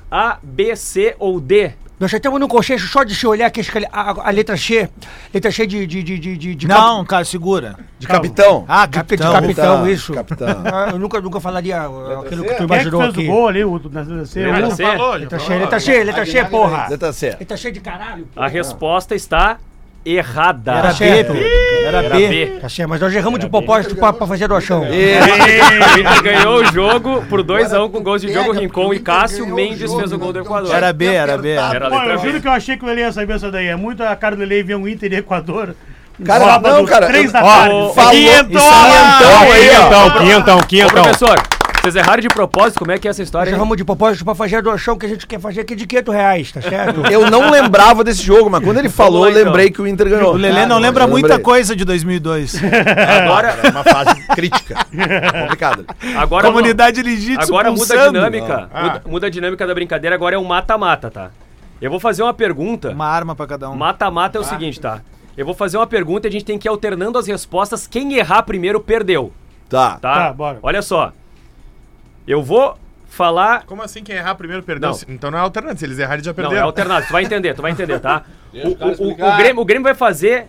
[0.09, 1.73] A, B, C ou D?
[1.99, 4.87] Nós já estamos no consenso só de se olhar que a, a- a letra C.
[5.33, 5.85] Letra C de.
[5.87, 7.75] de, de, de, de, de Não, cara, segura.
[7.97, 8.63] De capitão.
[8.67, 9.33] Ah, De, de capitão.
[9.33, 10.13] capitão, isso.
[10.13, 10.47] Capitão.
[10.63, 13.19] Ah, eu nunca, nunca falaria uh, aquilo que tu Quem é que imaginou fez o
[13.19, 13.27] aqui.
[13.27, 13.63] gol ali?
[13.65, 14.83] O, na, na, C, Letra o- C.
[15.17, 16.87] Letra C, letra C, letra C, porra.
[16.87, 17.29] Letra C.
[17.39, 18.27] Letra C de caralho.
[18.35, 19.57] A resposta está
[20.15, 20.71] errada.
[20.73, 21.05] Era B.
[21.85, 22.27] Era Era B.
[22.27, 22.45] B.
[22.61, 24.81] Tá certo, mas nós erramos de propósito pra, pra fazer doação.
[24.81, 29.47] O Inter ganhou o jogo por 2x1 com gols de Diogo Rincon e Cássio.
[29.47, 30.73] Mendes fez o gol do Equador.
[30.73, 31.49] Era B, era B.
[31.51, 32.39] Era letra eu juro B.
[32.41, 33.67] que eu achei que o Lele ia saber essa daí.
[33.67, 35.75] É muito a cara do Lele ver um Inter e Equador.
[36.19, 37.69] um Cara, sábado, não, cara, Três da ó, tarde.
[37.93, 38.43] falou- Quinhentão!
[38.49, 39.87] Quinhentão aí, ó.
[39.89, 41.03] Quinhentão, quinhentão, Ô, quinhentão.
[41.03, 41.35] professor,
[41.81, 42.79] vocês erraram de propósito?
[42.79, 43.49] Como é que é essa história?
[43.49, 46.13] erramos de propósito pra fazer a doação que a gente quer fazer aqui de 500
[46.13, 47.01] reais, tá certo?
[47.11, 49.75] Eu não lembrava desse jogo, mas quando ele falou, lá, eu lembrei então.
[49.75, 50.33] que o Inter ganhou.
[50.33, 51.43] O Lelê não lembra muita lembrei.
[51.45, 52.61] coisa de 2002.
[53.23, 54.75] Agora, É uma fase crítica.
[55.41, 55.85] Complicada.
[56.17, 58.69] agora, Comunidade Legítimo agora muda a dinâmica.
[58.73, 60.15] Muda, muda a dinâmica da brincadeira.
[60.15, 61.29] Agora é um mata-mata, tá?
[61.81, 62.89] Eu vou fazer uma pergunta.
[62.89, 63.75] Uma arma pra cada um.
[63.75, 64.99] Mata-mata é o seguinte, tá?
[65.37, 67.85] Eu vou fazer uma pergunta e a gente tem que ir alternando as respostas.
[67.87, 69.31] Quem errar primeiro perdeu,
[69.69, 69.97] Tá.
[70.01, 70.13] tá?
[70.27, 70.57] Tá, bora.
[70.63, 71.13] Olha só.
[72.27, 73.65] Eu vou falar.
[73.65, 74.91] Como assim quem errar primeiro perdeu?
[74.91, 74.99] Não.
[75.07, 75.79] Então não é alternante.
[75.79, 76.57] Se eles errarem, já Não, perderam.
[76.57, 77.05] é alternado.
[77.07, 78.23] Tu vai entender, tu vai entender, tá?
[78.53, 80.47] O, o o- o Grêmio, o Grêmio vai fazer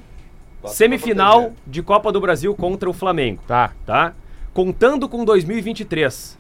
[0.67, 3.73] semifinal de Copa do Brasil contra o Flamengo, Tá.
[3.85, 4.13] tá?
[4.55, 6.39] Contando com 2023.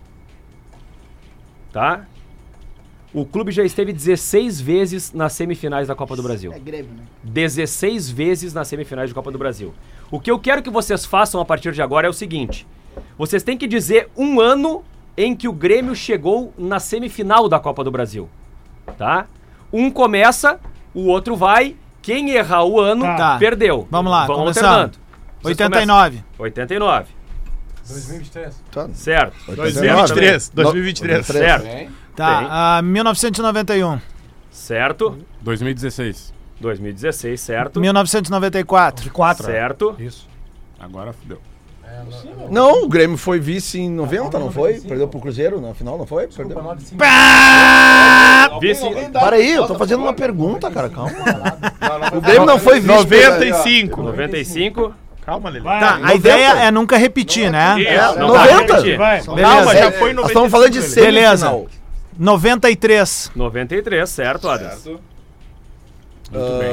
[1.73, 2.05] Tá?
[3.13, 6.53] O clube já esteve 16 vezes nas semifinais da Copa do Brasil.
[6.53, 7.03] É Grêmio, né?
[7.25, 9.75] 16 vezes nas semifinais de Copa do Brasil.
[10.11, 12.67] O que eu quero que vocês façam a partir de agora é o seguinte:
[13.17, 14.85] vocês têm que dizer um ano
[15.21, 18.29] em que o Grêmio chegou na semifinal da Copa do Brasil.
[18.97, 19.27] Tá?
[19.73, 20.61] Um começa,
[20.95, 21.75] o outro vai.
[22.01, 23.37] Quem errar o ano, Tá.
[23.37, 23.87] perdeu.
[23.91, 24.65] Vamos lá, Vamos começando.
[24.65, 24.99] alternando.
[25.43, 26.11] Vocês 89.
[26.37, 26.45] começam.
[26.45, 27.07] 89.
[27.89, 28.63] 2023.
[28.95, 29.35] Certo.
[29.57, 30.49] 2023.
[30.55, 31.27] 2023.
[31.27, 31.65] Certo.
[32.15, 32.49] Tá, Tem.
[32.51, 34.01] ah, 1991.
[34.51, 35.19] Certo.
[35.41, 36.33] 2016.
[36.61, 37.81] 2016, certo.
[37.81, 39.11] 1994.
[39.11, 39.45] 4.
[39.45, 39.97] Certo.
[40.79, 41.41] Agora fudeu.
[42.51, 44.81] Não, o Grêmio foi vice em 90, não foi?
[44.81, 46.27] Perdeu pro Cruzeiro na final, não foi?
[46.27, 46.65] Desculpa, Perdeu.
[46.65, 48.61] 95.
[48.61, 49.11] Vice.
[49.13, 51.13] Para aí, eu tô fazendo uma pergunta, cara, calma.
[52.17, 52.89] O Grêmio não foi vice.
[52.89, 54.03] 95.
[54.03, 54.89] 95.
[54.89, 54.95] Né?
[55.25, 55.65] Calma, Lelê.
[55.65, 57.83] Tá, a ideia é nunca repetir, né?
[57.83, 58.97] É, não 90?
[58.97, 59.21] Vai vai.
[59.21, 60.27] Calma, já foi 95.
[60.27, 61.59] Estamos falando de semifinal.
[61.59, 61.79] Beleza.
[62.19, 63.31] 93.
[63.37, 64.81] 93, certo, Adams?
[64.81, 65.01] Certo.
[66.31, 66.71] Muito uh, bem.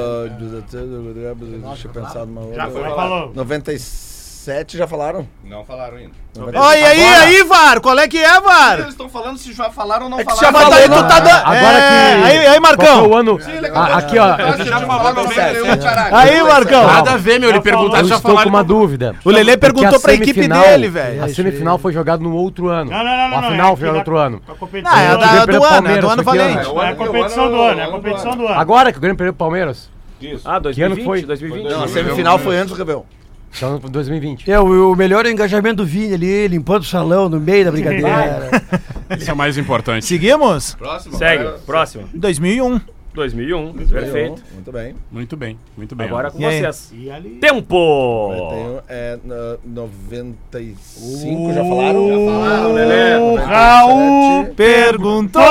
[1.64, 2.56] Ah, deixa eu pensar numa outra.
[2.56, 3.32] Já foi, falou.
[3.34, 4.15] 96.
[4.46, 5.28] Sete já falaram?
[5.44, 6.12] Não falaram ainda.
[6.38, 7.82] Olha aí, aí, aí, VAR!
[7.82, 8.76] Qual é que é, VAR?
[8.76, 10.46] Eles estão falando se já falaram ou não é falaram.
[10.46, 11.08] Já falou, aí, tu né?
[11.08, 11.46] tá dando.
[11.46, 11.90] Agora é...
[11.90, 12.24] que.
[12.24, 13.08] Aí, aí Marcão.
[13.10, 13.42] O ano...
[13.42, 14.38] Sim, ah, aqui, ó.
[14.64, 16.86] Já tá Aí, Marcão.
[16.86, 17.50] Nada a ver, meu.
[17.50, 19.16] Ele perguntar já falou Eu com uma dúvida.
[19.26, 21.22] O Lele é perguntou pra equipe dele, velho.
[21.22, 22.92] É, a semifinal foi jogada no outro ano.
[22.92, 23.40] Não, não, não.
[23.40, 24.42] A final é foi no outro ano.
[24.86, 25.88] Ah, é a do ano.
[25.88, 26.70] É do ano valente.
[26.70, 27.80] É a competição do ano.
[27.80, 28.60] É a competição do ano.
[28.60, 29.90] Agora que o Grêmio perdeu o Palmeiras.
[30.22, 30.48] Isso.
[30.48, 31.24] Ah, 2020, que ano foi?
[31.24, 31.72] Ah, 2020.
[31.72, 33.08] Não, a semifinal foi antes do Rebelo.
[33.56, 34.50] Então, 2020.
[34.52, 37.66] É, o, o melhor é o engajamento do Vini ali, limpando o salão no meio
[37.66, 38.50] da brincadeira.
[39.18, 40.06] Isso é o mais importante.
[40.06, 40.76] Seguimos?
[40.76, 41.18] Próximo.
[41.18, 42.08] Segue, próximo.
[42.14, 42.82] 2001.
[43.14, 44.44] 2001, perfeito.
[44.54, 44.96] Muito bem.
[45.10, 46.08] Muito bem, muito bem.
[46.08, 46.60] Agora com E aí?
[46.60, 46.92] vocês.
[46.94, 47.30] E ali.
[47.40, 48.30] Tempo!
[48.50, 52.10] Tenho, é, no- 95, já falaram?
[52.10, 53.16] Já falaram, Lelê.
[53.16, 55.42] O Raul Perguntou,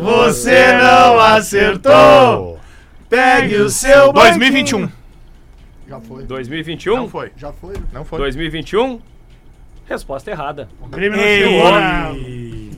[0.00, 2.60] você não acertou.
[3.08, 4.88] Pegue o seu 2021.
[5.88, 6.24] Já foi.
[6.24, 6.96] 2021?
[6.96, 7.32] Não foi.
[7.36, 7.74] Já foi.
[7.92, 8.18] Não foi.
[8.18, 9.00] 2021?
[9.86, 10.68] Resposta errada.
[10.82, 12.68] O Grêmio não chegou.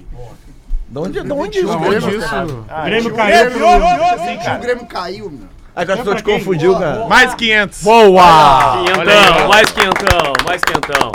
[0.88, 1.76] De onde, de onde isso?
[1.76, 2.18] Onde Grêmio?
[2.18, 2.36] isso?
[2.36, 3.46] O Grêmio caiu.
[3.46, 5.48] O Grêmio caiu, meu.
[5.74, 7.06] Ah, tu te confundiu, cara.
[7.06, 7.82] Mais 500.
[7.82, 8.72] Boa!
[8.72, 11.12] Quinhentão, mais quinhentão, mais quinhentão.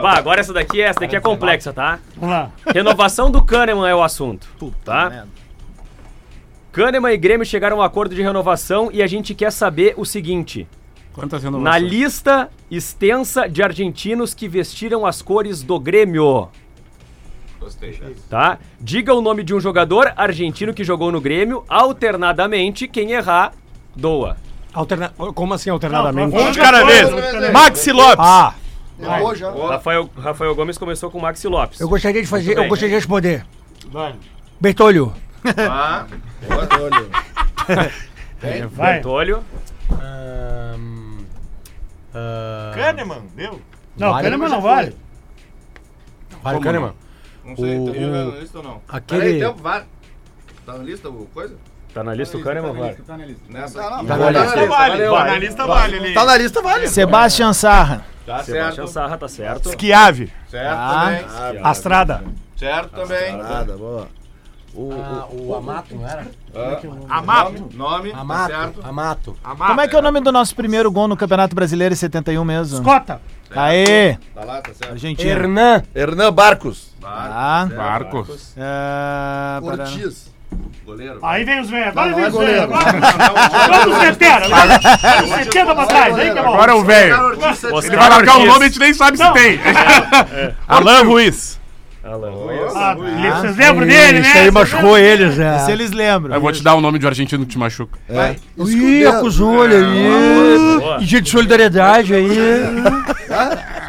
[0.00, 1.98] Vá, agora essa daqui, essa daqui é complexa, tá?
[2.16, 2.50] Vamos lá.
[2.74, 4.48] Renovação do Kahneman é o assunto,
[4.84, 5.26] tá?
[6.72, 10.04] Kahneman e Grêmio chegaram a um acordo de renovação e a gente quer saber o
[10.04, 10.66] seguinte.
[11.18, 11.82] Quantas Na renovações?
[11.90, 16.48] lista extensa de argentinos que vestiram as cores do Grêmio,
[17.58, 18.14] Gostei, chefe.
[18.30, 18.58] tá?
[18.80, 23.52] Diga o nome de um jogador argentino que jogou no Grêmio, alternadamente, quem errar,
[23.96, 24.36] doa.
[24.72, 25.08] Alterna...
[25.34, 26.36] Como assim alternadamente?
[26.36, 27.08] Não, Um de cada vez.
[27.52, 28.16] Maxi Lopes.
[28.18, 28.54] Ah,
[29.00, 29.50] Errou já.
[29.50, 31.80] Rafael, Rafael Gomes começou com Maxi Lopes.
[31.80, 33.44] eu gostaria de fazer, eu gostaria de responder.
[33.90, 34.14] Vai.
[34.60, 35.12] Bertolho.
[35.68, 36.06] Ah,
[38.70, 38.94] Vai.
[38.94, 39.42] Bertolho.
[39.90, 40.97] Ahn,
[42.14, 43.60] ah, Kahneman, deu?
[43.96, 44.22] Não, Vale.
[44.24, 44.96] Kahneman não vale.
[46.42, 46.94] Vale, Kahneman.
[47.44, 48.82] não sei, O- tá jogando o- na lista ou não?
[48.88, 49.84] Aquele- Peraí, tempo, vai.
[50.66, 51.56] Tá na lista o coisa?
[51.94, 52.72] Tá na lista o Kahneman.
[52.74, 53.96] Nessa Não, aqui.
[53.96, 54.66] não, Tá na lista.
[54.66, 55.30] Vale, vai.
[55.30, 56.14] Na lista vale ali.
[56.14, 56.88] Tá na lista, vale.
[56.88, 58.04] Sebastian Sarra.
[58.26, 58.88] Tá Sebastião certo.
[58.92, 59.68] Sarra, tá certo.
[59.70, 60.30] Esquiave.
[60.48, 61.22] Certo Ah.
[61.44, 61.62] também.
[61.64, 62.24] Astrada.
[62.56, 63.36] Certo também.
[63.38, 64.08] Nada, boa.
[64.92, 66.26] Ah, o Amato, não era?
[67.08, 67.68] Amato.
[67.74, 68.50] Nome, tá Amato.
[68.50, 68.80] certo.
[68.86, 69.36] Amato.
[69.42, 72.44] Como é que é o nome do nosso primeiro gol no Campeonato Brasileiro em 71
[72.44, 72.78] mesmo?
[72.78, 73.20] Escota.
[73.54, 74.16] Aê!
[74.34, 74.92] Tá lá, tá certo.
[74.92, 75.30] Argentina.
[75.30, 75.82] Hernan.
[75.94, 76.94] Hernan Barcos.
[77.02, 78.54] Ah, Barcos.
[78.58, 80.28] ah, para- Ortiz.
[80.84, 81.18] Goleiro.
[81.22, 81.88] Aí vem os velhos.
[81.88, 82.72] Agora vem os é velhos.
[82.72, 84.52] Agora os veteranos.
[84.52, 86.18] Agora os 70 pra trás.
[86.18, 86.48] Aí que é bom.
[86.54, 87.16] Agora é o velho.
[87.82, 89.60] Ele vai marcar o nome e a gente nem sabe se tem.
[90.66, 91.57] Alan Ruiz.
[92.08, 92.74] Alan Ruiz.
[92.74, 92.94] Ah,
[93.40, 94.28] Vocês lembram dele, né?
[94.28, 95.58] Isso aí machucou eles, né?
[95.60, 96.34] Se eles lembram.
[96.34, 97.98] Eu vou te dar o nome de um argentino que te machuca.
[98.58, 100.78] Ih, acusou, olha aí.
[100.78, 100.98] Boa.
[101.02, 102.28] E dia de solidariedade aí.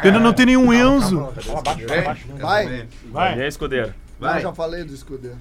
[0.02, 1.28] Pena não tem nenhum Enzo.
[2.40, 2.86] Vai.
[3.10, 3.38] Vai.
[3.38, 3.92] E aí, escudeiro?
[4.20, 5.36] Não, já falei do escudeiro.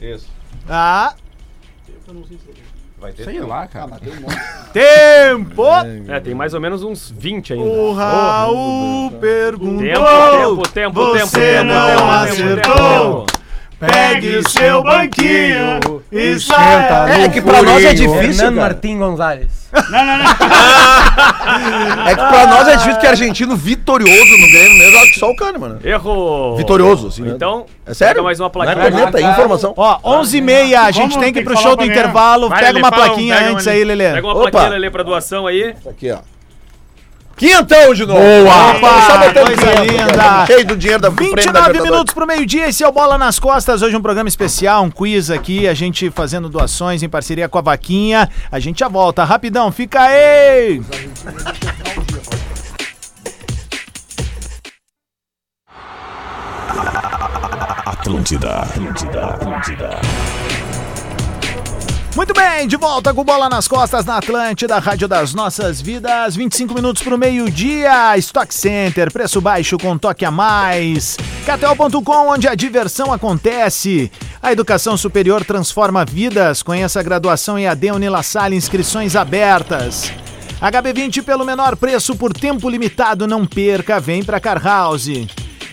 [0.00, 0.28] Isso.
[0.68, 1.14] Ah,
[2.98, 3.84] Vai ter Sei lá, cara.
[3.84, 4.36] Ah, mas tem um monte.
[4.72, 5.64] tempo!
[6.08, 7.64] É, tem mais ou menos uns 20 ainda.
[7.64, 9.78] O Raul perguntou.
[9.78, 13.26] Tempo, tempo, tempo, tempo, Você tempo, não tempo, acertou.
[13.26, 13.35] tempo.
[13.78, 17.06] Pegue o seu banquinho e Senta.
[17.10, 18.72] É que pra nós é difícil, Hernan cara.
[18.72, 19.68] Martim Gonzalez.
[19.90, 20.24] Não, não, não.
[22.06, 25.30] É que pra nós é difícil que argentino vitorioso no Grêmio mesmo, acho que só
[25.30, 25.78] o Kahneman, né?
[25.84, 26.56] Errou.
[26.56, 27.28] Vitorioso, assim.
[27.28, 28.14] Então, É sério?
[28.16, 28.90] pega mais uma Não é plaquinha.
[28.90, 29.74] corneta, é informação.
[29.76, 32.48] Ó, 11h30, a gente Vamos tem que ir pro show do intervalo.
[32.48, 34.12] Vai, Pega Lelê, uma um, plaquinha pega antes aí, Lelê.
[34.12, 34.50] Pega uma Opa.
[34.50, 35.74] plaquinha ali pra doação aí.
[35.88, 36.18] Aqui, ó.
[37.36, 38.20] Quinhentão de novo.
[38.20, 40.46] Opa, Só botando coisa linda.
[40.46, 41.90] Cheio do dinheiro da prêmio da 29 Libertadores.
[41.90, 43.82] minutos pro meio-dia, esse é o Bola nas Costas.
[43.82, 47.62] Hoje um programa especial, um quiz aqui, a gente fazendo doações em parceria com a
[47.62, 48.28] Vaquinha.
[48.50, 50.80] A gente já volta, rapidão, fica aí!
[57.84, 59.90] Atlântida, Atlântida, Atlântida.
[62.16, 66.34] Muito bem, de volta com Bola nas Costas na Atlântida, Rádio das Nossas Vidas.
[66.34, 68.16] 25 minutos pro meio-dia.
[68.16, 71.18] Stock Center, preço baixo com toque a mais.
[71.44, 74.10] KTO.com, onde a diversão acontece.
[74.42, 76.62] A educação superior transforma vidas.
[76.62, 80.10] Conheça a graduação em AD Unilassalle, inscrições abertas.
[80.58, 85.10] HB20 pelo menor preço por tempo limitado, não perca, vem pra Car House.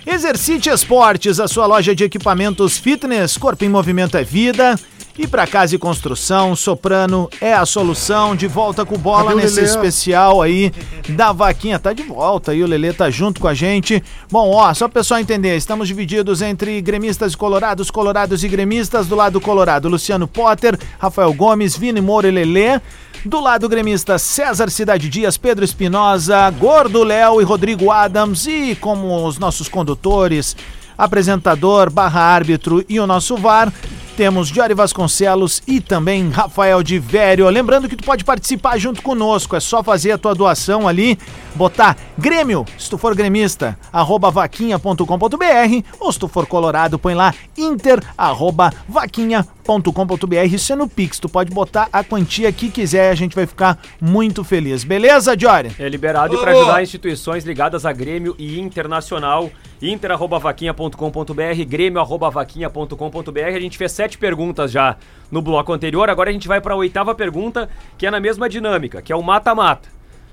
[0.05, 4.75] Exercite Esportes, a sua loja de equipamentos fitness, corpo em movimento é vida.
[5.15, 8.35] E para casa e construção, Soprano é a solução.
[8.35, 10.73] De volta com bola Cadê nesse especial aí
[11.09, 11.77] da vaquinha.
[11.77, 14.03] Tá de volta aí, o Lelê tá junto com a gente.
[14.31, 19.05] Bom, ó, só o pessoal entender, estamos divididos entre gremistas e colorados, colorados e gremistas.
[19.05, 22.81] Do lado colorado, Luciano Potter, Rafael Gomes, Vini Moura e Lelê.
[23.23, 28.47] Do lado gremista, César Cidade Dias, Pedro Espinosa, Gordo Léo e Rodrigo Adams.
[28.47, 30.57] E como os nossos condutores,
[30.97, 33.71] apresentador, barra árbitro e o nosso VAR,
[34.15, 37.49] temos Jory Vasconcelos e também Rafael de Vério.
[37.49, 41.17] Lembrando que tu pode participar junto conosco, é só fazer a tua doação ali,
[41.55, 47.33] botar Grêmio, se tu for gremista, arroba vaquinha.com.br, ou se tu for colorado, põe lá
[47.57, 53.15] inter, arroba vaquinha.com.br, isso é no Pix, tu pode botar a quantia que quiser, a
[53.15, 54.83] gente vai ficar muito feliz.
[54.83, 55.71] Beleza, Jory?
[55.79, 59.49] É liberado e para ajudar instituições ligadas a Grêmio e Internacional,
[59.83, 63.39] inter.vaquinha.com.br, grêmio.vaquinha.com.br.
[63.45, 64.95] A gente fez sete perguntas já
[65.29, 68.47] no bloco anterior, agora a gente vai para a oitava pergunta, que é na mesma
[68.47, 69.89] dinâmica, que é o mata-mata.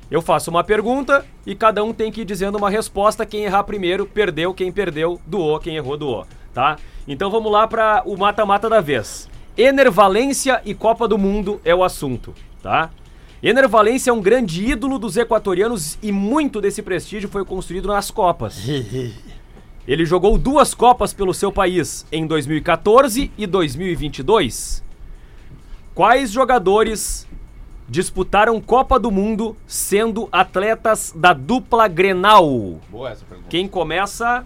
[0.08, 3.24] Eu faço uma pergunta e cada um tem que ir dizendo uma resposta.
[3.24, 4.52] Quem errar primeiro, perdeu.
[4.52, 5.60] Quem perdeu, doou.
[5.60, 6.26] Quem errou, doou.
[6.52, 6.76] Tá?
[7.06, 9.28] Então vamos lá para o mata-mata da vez.
[9.56, 12.90] Enervalência e Copa do Mundo é o assunto, tá?
[13.42, 18.62] Enervalência é um grande ídolo dos equatorianos e muito desse prestígio foi construído nas Copas.
[19.90, 24.84] Ele jogou duas Copas pelo seu país em 2014 e 2022.
[25.96, 27.26] Quais jogadores
[27.88, 32.78] disputaram Copa do Mundo sendo atletas da dupla Grenal?
[32.88, 33.48] Boa essa pergunta.
[33.50, 34.44] Quem começa?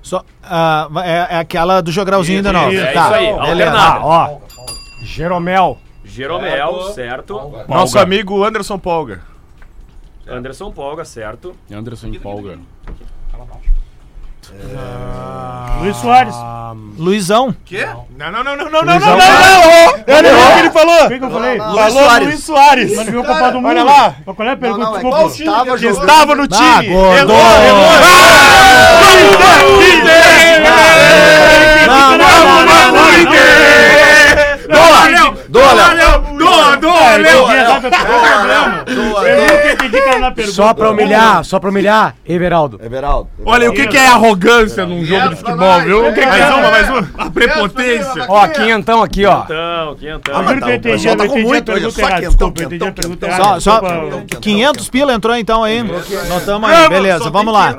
[0.00, 2.72] Só, ah, é, é aquela do jogralzinho ainda não.
[2.72, 4.00] isso, é tá, isso aí, alternada.
[4.06, 4.38] Ó,
[5.02, 5.78] Jeromel.
[6.02, 7.52] Jeromel, certo.
[7.68, 9.20] Nosso amigo Anderson Polga.
[10.26, 11.54] Anderson Polga, certo.
[11.70, 12.58] Anderson Polga.
[15.80, 16.34] Luiz Soares.
[16.98, 17.54] Luizão.
[18.16, 19.18] Não, não, não, não, não, não, não, não, não.
[20.06, 21.04] Eu não vi o que ele falou.
[21.04, 21.58] O que, que eu falei?
[21.58, 22.28] Luiz Falou Soares.
[22.28, 22.96] Luiz Soares.
[22.96, 23.68] Mas viu o Copa do Mundo.
[23.68, 24.14] Olha lá.
[24.24, 24.84] Mas qual é a Não, pergunta?
[24.84, 25.16] não, é Desculpa.
[25.18, 26.00] qual time que que jogando?
[26.08, 26.46] estava no Ah,
[26.80, 26.94] time.
[26.94, 27.32] gordo.
[27.32, 27.96] Errou, errou.
[31.86, 32.96] Não, não, não, não,
[34.68, 35.36] Doa!
[35.48, 36.25] Doa, Léo!
[36.56, 37.46] Doa, doa, Léo.
[39.26, 40.56] Eu nunca entendi que era na pergunta.
[40.56, 42.80] Só pra humilhar, só pra humilhar, Everaldo.
[42.82, 43.28] Everaldo.
[43.44, 46.02] Olha, o que, que é arrogância num jogo de futebol, viu?
[46.02, 47.08] Mais uma, mais uma.
[47.18, 48.26] A prepotência.
[48.28, 49.42] Ó, quintão aqui, ó.
[49.44, 50.34] Então, quentão.
[50.34, 52.20] Eu juro que eu entendi, pessoal eu tá entendi a pergunta errada.
[52.20, 53.44] Desculpa, eu entendi a quentão, pergunta quentão.
[53.44, 53.60] errada.
[53.60, 54.36] Só, só Desculpa.
[54.40, 55.82] 500 pila entrou então aí.
[56.28, 57.76] Notamos aí, beleza, vamos lá.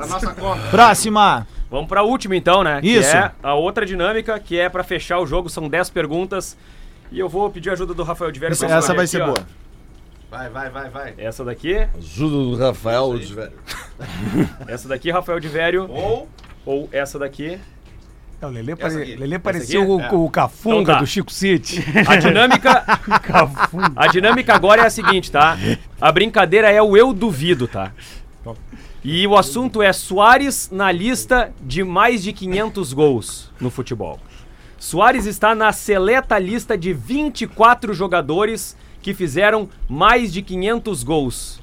[0.70, 1.46] Próxima.
[1.70, 2.80] Vamos pra última então, né?
[2.82, 3.10] Isso.
[3.10, 6.56] Que é a outra dinâmica, que é pra fechar o jogo, são 10 perguntas.
[7.10, 8.52] E eu vou pedir ajuda do Rafael de Velho.
[8.52, 9.26] Essa, essa vai aqui, ser ó.
[9.26, 9.46] boa.
[10.30, 11.14] Vai, vai, vai, vai.
[11.16, 13.52] Essa daqui, Ajuda do Rafael, de velho.
[14.68, 15.90] essa daqui, Rafael de Velho.
[15.90, 16.28] Ou
[16.66, 17.58] Ou essa daqui.
[18.40, 19.16] O Lelê, Essa pare...
[19.16, 19.78] Lelê aqui?
[19.78, 20.12] o, É.
[20.12, 21.00] o Cafunga Então tá.
[21.00, 21.82] do Chico City.
[22.06, 22.84] A dinâmica.
[23.96, 25.56] a dinâmica agora é a seguinte, tá?
[26.00, 27.92] A brincadeira é o eu duvido, tá?
[29.02, 34.20] E o assunto é Soares na lista de mais de 500 gols no futebol.
[34.78, 41.60] Soares está na seleta lista de 24 jogadores que fizeram mais de 500 gols.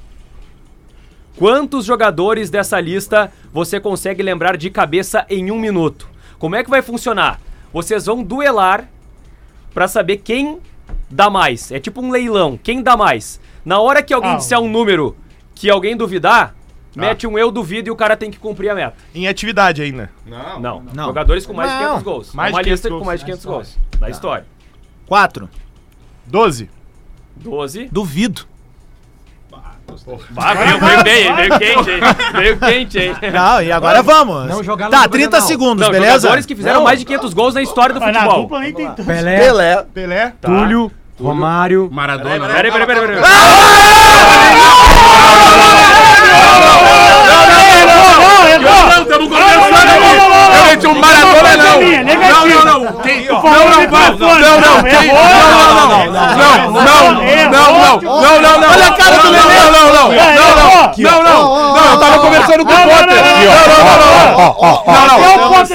[1.38, 6.08] Quantos jogadores dessa lista você consegue lembrar de cabeça em um minuto?
[6.38, 7.40] Como é que vai funcionar?
[7.74, 8.90] Vocês vão duelar
[9.74, 10.60] pra saber quem
[11.10, 11.72] dá mais.
[11.72, 12.58] É tipo um leilão.
[12.62, 13.40] Quem dá mais?
[13.66, 14.38] Na hora que alguém Ah.
[14.38, 15.16] disser um número
[15.54, 16.56] que alguém duvidar,
[16.96, 18.96] mete um eu duvido e o cara tem que cumprir a meta.
[19.14, 20.10] Em atividade ainda.
[20.26, 20.60] Não.
[20.60, 20.84] Não.
[20.94, 21.06] Não.
[21.06, 21.84] Jogadores com mais de Não.
[21.88, 22.34] 500 gols.
[22.34, 23.00] Mais Uma de 500 lista gols.
[23.00, 23.78] com mais de 500 gols.
[24.00, 24.46] Da história.
[25.08, 25.50] 4.
[26.26, 26.70] 12.
[27.36, 27.90] 12.
[27.92, 28.46] Duvido.
[30.36, 32.00] Ah, veio, veio bem, veio quente, hein?
[32.34, 33.16] Veio quente, hein?
[33.32, 34.48] Não, e agora vamos.
[34.48, 35.48] Não jogar Tá, no 30 Grenal.
[35.48, 36.20] segundos, Não, beleza?
[36.22, 38.50] jogadores que fizeram mais de 500 gols na história do futebol.
[38.50, 39.84] Pelé, Pelé.
[39.94, 40.34] Pelé.
[40.42, 40.48] Tá.
[40.50, 41.88] Túlio, Romário.
[41.92, 42.48] Maradona.
[42.48, 43.08] Peraí, peraí, peraí.
[43.08, 43.22] peraí.
[46.36, 50.35] لا لا لا لا لا لا لا لا لا لا لا لا لا لا لا
[50.64, 51.80] meti um Maradona, não.
[52.16, 53.02] Não, não, não.
[53.02, 53.26] Quem?
[53.26, 54.84] Não, não, não, não, não.
[54.84, 55.08] Quem?
[55.08, 56.06] Não, não, não.
[56.06, 57.12] Não, não, não,
[57.50, 58.70] não, não, não, não.
[58.72, 59.56] Olha a cara do Lelê.
[59.56, 60.08] Não, não, não.
[60.12, 60.76] Não, não.
[60.98, 61.76] Não, não.
[61.76, 63.08] Não, eu tava conversando com o Potter.
[63.08, 64.18] Não, não, não,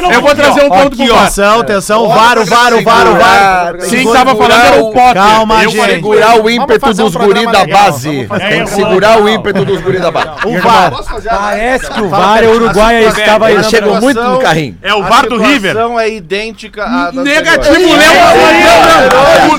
[0.03, 0.13] não.
[0.13, 1.21] Eu vou trazer um ponto pro Potter.
[1.21, 3.79] Atenção, atenção, varo, varo, varo, varo.
[3.89, 5.15] Quem tava falando era o Potter.
[5.15, 5.95] Calma, Eu gente.
[5.95, 8.29] segurar o ímpeto um dos guri programa da base.
[8.49, 10.31] Tem um que segurar o ímpeto dos guri da base.
[10.45, 10.93] O VAR.
[11.25, 13.65] Parece que o VAR é Uruguai aí estava aí.
[13.65, 14.70] Chegam muito no carrinho.
[14.83, 15.71] É o VAR do River.
[15.71, 17.99] A situação é idêntica à da Negativo, anterior.
[17.99, 19.59] Léo.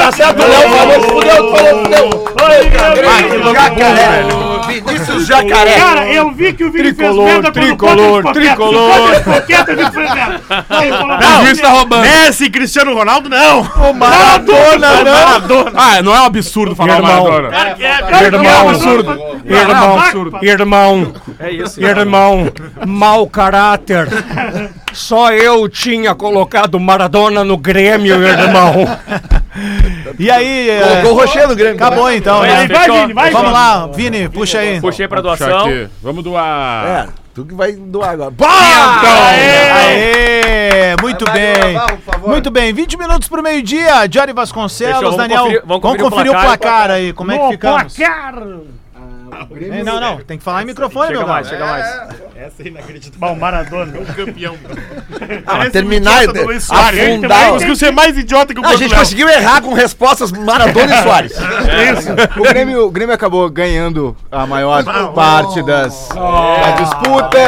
[0.00, 3.52] Tá certo, Léo falou, fudeu, falou, fudeu.
[3.52, 4.51] Jacaré.
[4.80, 5.76] Vinícius Jacaré.
[5.76, 8.92] Cara, eu vi que o Vini Tricolor, fez merda tricolor, quando tricolor.
[9.02, 9.68] Potter ficou quieto.
[9.68, 10.40] eu vi que foi merda.
[10.70, 12.02] Aí ele falou, O juiz tá roubando.
[12.02, 13.60] Messi, Cristiano Ronaldo, não.
[13.60, 15.12] O Maradona, não.
[15.12, 15.72] Maradona.
[15.74, 17.24] Ah, não é um absurdo falar Irmão.
[17.24, 17.48] Maradona.
[17.50, 19.10] Cara, que é- cara, que é Irmão, absurdo.
[19.44, 20.38] Irmão, absurdo.
[20.42, 21.80] irmão, É isso.
[21.82, 22.52] irmão,
[22.86, 24.08] mau caráter.
[24.92, 28.86] Só eu tinha colocado Maradona no Grêmio, irmão.
[30.18, 31.74] E aí, é, Colocou o Rocher no Grêmio.
[31.76, 32.66] acabou então, Vai, né?
[32.68, 33.52] Vai, Vini, vai, Vamos Vini.
[33.52, 34.80] lá, Vini, puxa aí.
[34.80, 35.66] Puxei pra Puxa doação.
[35.66, 35.88] aqui.
[36.02, 36.86] Vamos doar.
[36.86, 38.32] É, tu que vai doar agora.
[39.62, 41.52] Aê, muito bem.
[41.72, 42.30] gravar, por favor.
[42.30, 44.08] Muito bem, 20 minutos pro meio-dia.
[44.10, 45.42] Jory Vasconcelos, Fechou, vamos Daniel.
[45.42, 46.58] conferir- vamos vamos conferir o conferir o placar.
[46.58, 47.94] placar aí, como é que ficamos.
[47.96, 48.34] placar.
[49.54, 51.58] Ei, Não, não, tem que falar em microfone, Chega meu mais, gato.
[51.58, 52.12] chega mais.
[53.16, 53.92] Bom, Maradona.
[54.16, 54.56] Campeão.
[55.46, 57.00] Ah, mas terminar, Luiz Soares.
[57.00, 57.50] afundar.
[57.50, 61.32] Conseguiu ser mais idiota que o A gente conseguiu errar com respostas Maradona e Soares.
[62.36, 64.82] O Grêmio, o Grêmio acabou ganhando a maior
[65.14, 67.38] parte das, da disputa.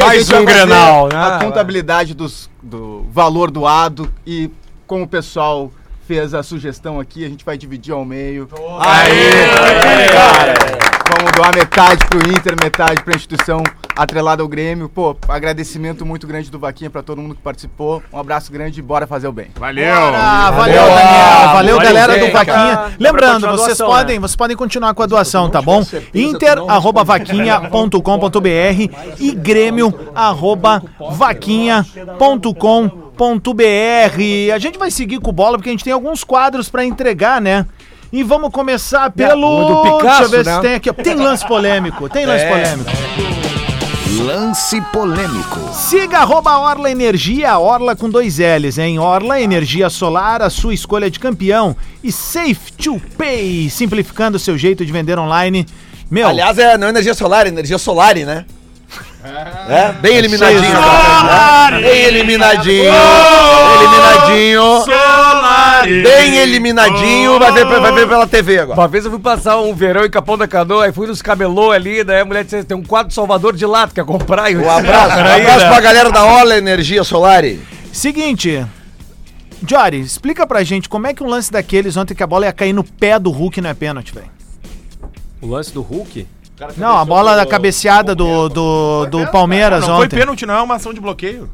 [0.00, 1.16] A Mais um Grenal, né?
[1.16, 4.50] A contabilidade dos, do valor doado e
[4.86, 5.70] como o pessoal
[6.06, 8.48] fez a sugestão aqui, a gente vai dividir ao meio.
[8.80, 10.54] Aí, cara,
[11.16, 13.62] vamos doar metade pro Inter, metade pra instituição
[13.96, 14.88] atrelada ao Grêmio.
[14.88, 18.02] Pô, agradecimento muito grande do Vaquinha pra todo mundo que participou.
[18.12, 19.48] Um abraço grande e bora fazer o bem.
[19.56, 19.94] Valeu.
[19.94, 21.24] Ah, valeu, Valeu, Daniel.
[21.24, 22.32] Valeu, valeu, galera do gente.
[22.32, 22.76] Vaquinha.
[22.76, 24.20] Pra Lembrando, vocês doação, podem, né?
[24.20, 25.82] vocês podem continuar com a doação, tá bom?
[25.82, 27.98] certeza, tu Inter não arroba vaquinha.com.br
[29.20, 29.94] e Grêmio
[33.14, 34.54] vaquinha.com.br.
[34.54, 37.64] A gente vai seguir com bola porque a gente tem alguns quadros pra entregar, né?
[38.12, 39.46] E vamos começar pelo.
[39.46, 40.54] o do Picasso, Deixa eu ver né?
[40.54, 40.92] se tem aqui.
[40.92, 42.08] Tem lance polêmico.
[42.08, 42.90] Tem lance polêmico.
[44.24, 45.58] Lance polêmico.
[45.72, 48.98] Siga arroba Orla Energia, Orla com dois L's, hein?
[48.98, 51.76] Orla Energia Solar, a sua escolha de campeão.
[52.02, 55.66] E Safe to Pay, simplificando o seu jeito de vender online.
[56.08, 58.44] Meu, Aliás, é não é energia solar, é energia solari, né?
[59.68, 60.72] É, bem eliminadinho.
[60.72, 61.80] cara.
[61.80, 62.92] Bem eliminadinho.
[63.80, 64.62] Eliminadinho.
[66.02, 67.38] Bem eliminadinho.
[67.38, 68.78] Vai ver, vai ver pela TV agora.
[68.80, 71.70] Uma vez eu fui passar um verão em Capão da Canoa, aí fui nos camelô
[71.70, 74.50] ali, daí a mulher disse, tem um quadro Salvador de lata, quer comprar?
[74.50, 77.60] E eu Um abraço, "Ah, um abraço né?" pra galera da Ola Energia Solari.
[77.92, 78.64] Seguinte.
[79.66, 82.52] Jory, explica pra gente como é que um lance daqueles ontem que a bola ia
[82.52, 84.26] cair no pé do Hulk não é pênalti, velho.
[85.40, 86.26] O lance do Hulk?
[86.76, 90.16] Não, a bola da cabeceada do, do, do Palmeiras Não foi ontem.
[90.18, 91.48] pênalti, não é uma ação de bloqueio.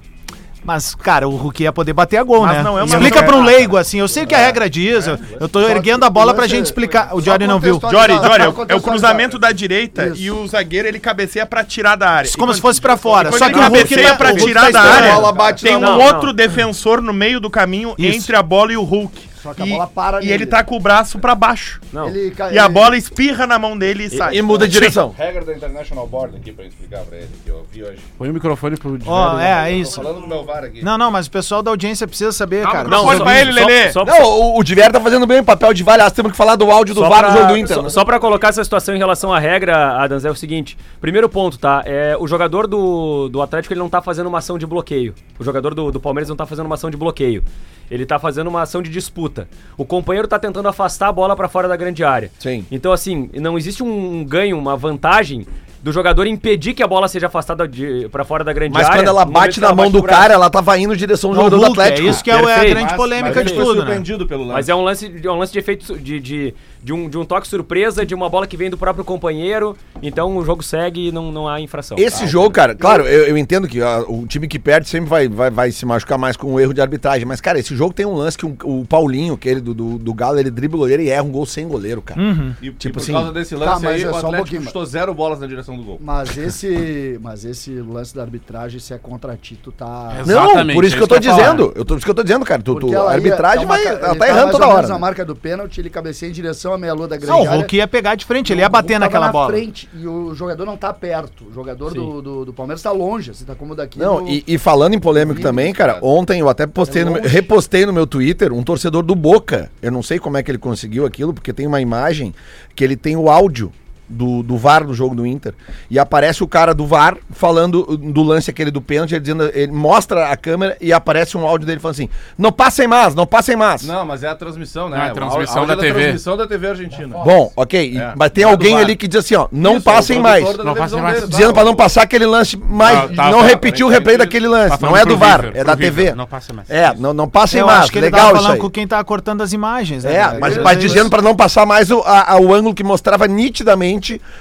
[0.62, 2.62] Mas, cara, o Hulk ia poder bater a gol, Mas né?
[2.62, 3.98] não é uma Explica pra um leigo, assim.
[3.98, 5.06] Eu sei que a regra diz.
[5.06, 7.14] eu- Eu tô erguendo a bola pra gente explicar.
[7.16, 7.80] O Jory não viu.
[7.80, 10.20] Jory, Jory, é o- é o cruzamento da direita Isso.
[10.20, 12.30] e o zagueiro ele cabeceia pra tirar da área.
[12.38, 13.32] Como E se fosse pra fora.
[13.32, 15.76] Só que o Hulk cabeceia tá- pra o tirar da área, A bola bate tem
[15.76, 16.34] um Não, outro não.
[16.34, 19.29] defensor no meio do caminho entre a bola e o Hulk.
[19.42, 20.32] Só que a E- bola para E nele.
[20.34, 21.80] ele tá com o braço pra baixo.
[21.92, 22.08] Não.
[22.08, 24.36] Ele E a ele- bola espirra na mão dele e sai.
[24.36, 25.14] E muda de direção.
[25.16, 27.98] Regra da International Board aqui pra explicar pra ele, que eu vi hoje.
[28.18, 29.96] Põe o microfone pro Ó, é, é isso.
[30.02, 30.84] Falando do meu VAR aqui.
[30.84, 32.88] Não, não, mas o pessoal da audiência precisa saber, cara.
[32.88, 33.92] não, Pode só- pra ele, só- Lelê.
[33.92, 36.12] Só, Não, o, o Diver tá fazendo bem o papel de várias.
[36.12, 37.76] Temos que falar do áudio do Só VAR no jogo do Inter.
[37.76, 37.88] Só, né?
[37.88, 40.76] só pra colocar essa situação em relação à regra, Adams, é o seguinte.
[41.00, 41.82] Primeiro ponto, tá?
[41.86, 45.14] É, o jogador do, do Atlético ele não tá fazendo uma ação de bloqueio.
[45.38, 47.42] O jogador do, do Palmeiras não tá fazendo uma ação de bloqueio.
[47.90, 49.48] Ele tá fazendo uma ação de disputa.
[49.76, 52.30] O companheiro tá tentando afastar a bola pra fora da grande área.
[52.38, 52.64] Sim.
[52.70, 55.46] Então, assim, não existe um ganho, uma vantagem
[55.82, 57.68] do jogador impedir que a bola seja afastada
[58.12, 59.00] pra fora da grande Mas área.
[59.00, 60.20] quando ela bate na ela mão bate do braço.
[60.20, 62.06] cara, ela tava indo em direção ao jogador do Hulk, Atlético.
[62.06, 63.76] é isso que é, o- é a grande polêmica Mas de tudo, né?
[63.76, 64.52] surpreendido pelo lance.
[64.52, 67.24] Mas é um lance, é um lance de efeito de, de, de, um, de um
[67.24, 69.76] toque surpresa, de uma bola que vem do próprio companheiro.
[70.02, 71.98] Então o jogo segue e não, não há infração.
[71.98, 75.28] Esse jogo, cara, claro, eu, eu entendo que ah, o time que perde sempre vai,
[75.28, 77.26] vai, vai se machucar mais com o erro de arbitragem.
[77.26, 80.14] Mas, cara, esse jogo tem um lance que um- o Paulinho, aquele do, do, do
[80.14, 82.20] Galo, ele dribla o goleiro e erra um gol sem goleiro, cara.
[82.62, 84.18] E, Tipo e por assim- causa desse Tá, lance mas aí, é o só um
[84.18, 84.62] Atlético pouquinho.
[84.62, 85.98] chutou zero bolas na direção do gol.
[86.02, 90.14] Mas esse, mas esse lance da arbitragem, se é contra ti, tu tá...
[90.26, 91.42] Não, Exatamente, por isso é que eu isso tô que eu falar.
[91.44, 91.72] dizendo.
[91.76, 92.62] Eu tô, por isso que eu tô dizendo, cara.
[92.62, 93.86] Tu, tu- a ia- arbitragem é vai.
[93.86, 94.86] Ela tá tá errando toda hora.
[94.88, 95.00] Na né?
[95.00, 97.56] marca do pênalti, ele cabeceia em direção à meia-lua da grande Não, o.
[97.58, 99.48] Hulk ia pegar de frente, ele ia bater Hulk tava naquela na bola.
[99.52, 101.44] frente e o jogador não tá perto.
[101.48, 103.98] O jogador do, do, do Palmeiras tá longe, assim, tá como daqui.
[103.98, 107.12] Não, no- e, e falando em polêmico Sim, também, cara, ontem eu até postei no,
[107.12, 107.32] meu- longe.
[107.34, 109.70] repostei no meu Twitter um torcedor do Boca.
[109.82, 112.34] Eu não sei como é que ele conseguiu aquilo, porque tem uma imagem
[112.74, 113.72] que ele tem o áudio
[114.10, 115.54] do, do VAR do jogo do Inter.
[115.88, 119.70] E aparece o cara do VAR falando do lance aquele do pênalti, ele dizendo, ele
[119.72, 123.56] mostra a câmera e aparece um áudio dele falando assim: não passem mais, não passem
[123.56, 123.82] mais.
[123.86, 124.96] Não, mas é a transmissão, né?
[124.98, 126.00] Não, é a transmissão da TV.
[126.00, 127.16] transmissão da TV Argentina.
[127.18, 128.12] Bom, ok, É.
[128.16, 130.56] mas tem É alguém ali que diz assim, ó, não Isso, passem o mais.
[130.56, 131.14] Não passem mais.
[131.20, 131.36] dele, tá?
[131.36, 132.96] Dizendo pra não passar aquele lance mais.
[132.98, 134.78] Ah, tá, não tá, repetir o tá, replay tá, daquele Tá lance.
[134.78, 136.14] falando Não é do VAR, River, é da TV.
[136.14, 136.68] Não passa mais.
[136.70, 137.80] É, não, não passem Eu mais.
[137.82, 138.58] acho que ele Legal isso falando aí.
[138.58, 140.14] com quem tava cortando as imagens, né?
[140.16, 142.82] É, mas, Ele- mas dizendo pra não passar mais o, a- a- o ângulo que
[142.82, 143.99] mostrava nitidamente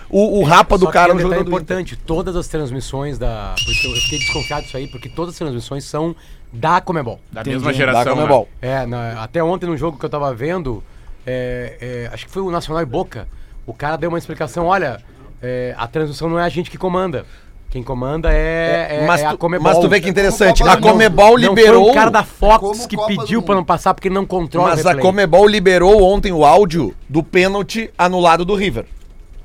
[0.10, 1.48] o, o rapa do Só cara no jogo do Inter.
[1.48, 3.54] importante, todas as transmissões da...
[3.66, 6.16] Porque eu fiquei desconfiado disso aí, porque todas as transmissões são
[6.52, 7.20] da Comebol.
[7.32, 7.58] Da Entendi.
[7.58, 8.04] mesma Da geração.
[8.16, 8.22] né?
[8.22, 8.50] Comebol.
[8.62, 10.84] É, na- até ontem no jogo que eu tava vendo,
[11.26, 11.78] é,
[12.10, 13.28] é, acho que foi o Nacional e Boca,
[13.66, 15.00] o cara deu uma explicação, olha,
[15.42, 17.26] é, a transmissão não é a gente que comanda.
[17.70, 19.64] Quem comanda é, é, mas, é a tu, Comebol.
[19.72, 20.82] mas tu vê que interessante, a do.
[20.82, 21.84] Comebol Não liberou.
[21.84, 24.26] foi o cara da Fox Como que Copa do pediu pra não passar porque não
[24.26, 24.96] controla Mas o a.
[24.96, 28.86] Comebol liberou ontem o áudio do pênalti anulado do River.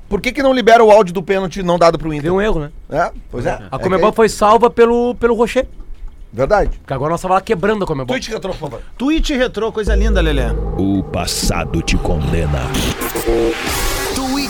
[0.07, 2.23] Por que, que não libera o áudio do pênalti não dado pro Inter?
[2.23, 2.71] Deu um erro, né?
[2.89, 3.59] É, pois é.
[3.71, 5.67] A É Comebol que- foi salva pelo, pelo Rocher.
[6.31, 6.77] Verdade.
[6.79, 8.07] Porque agora nós tava lá quebrando a Comebol.
[8.07, 8.81] Tweet retrô, por favor.
[8.97, 10.43] Twitch retrô, coisa linda, Lelê.
[10.77, 12.59] O passado te condena.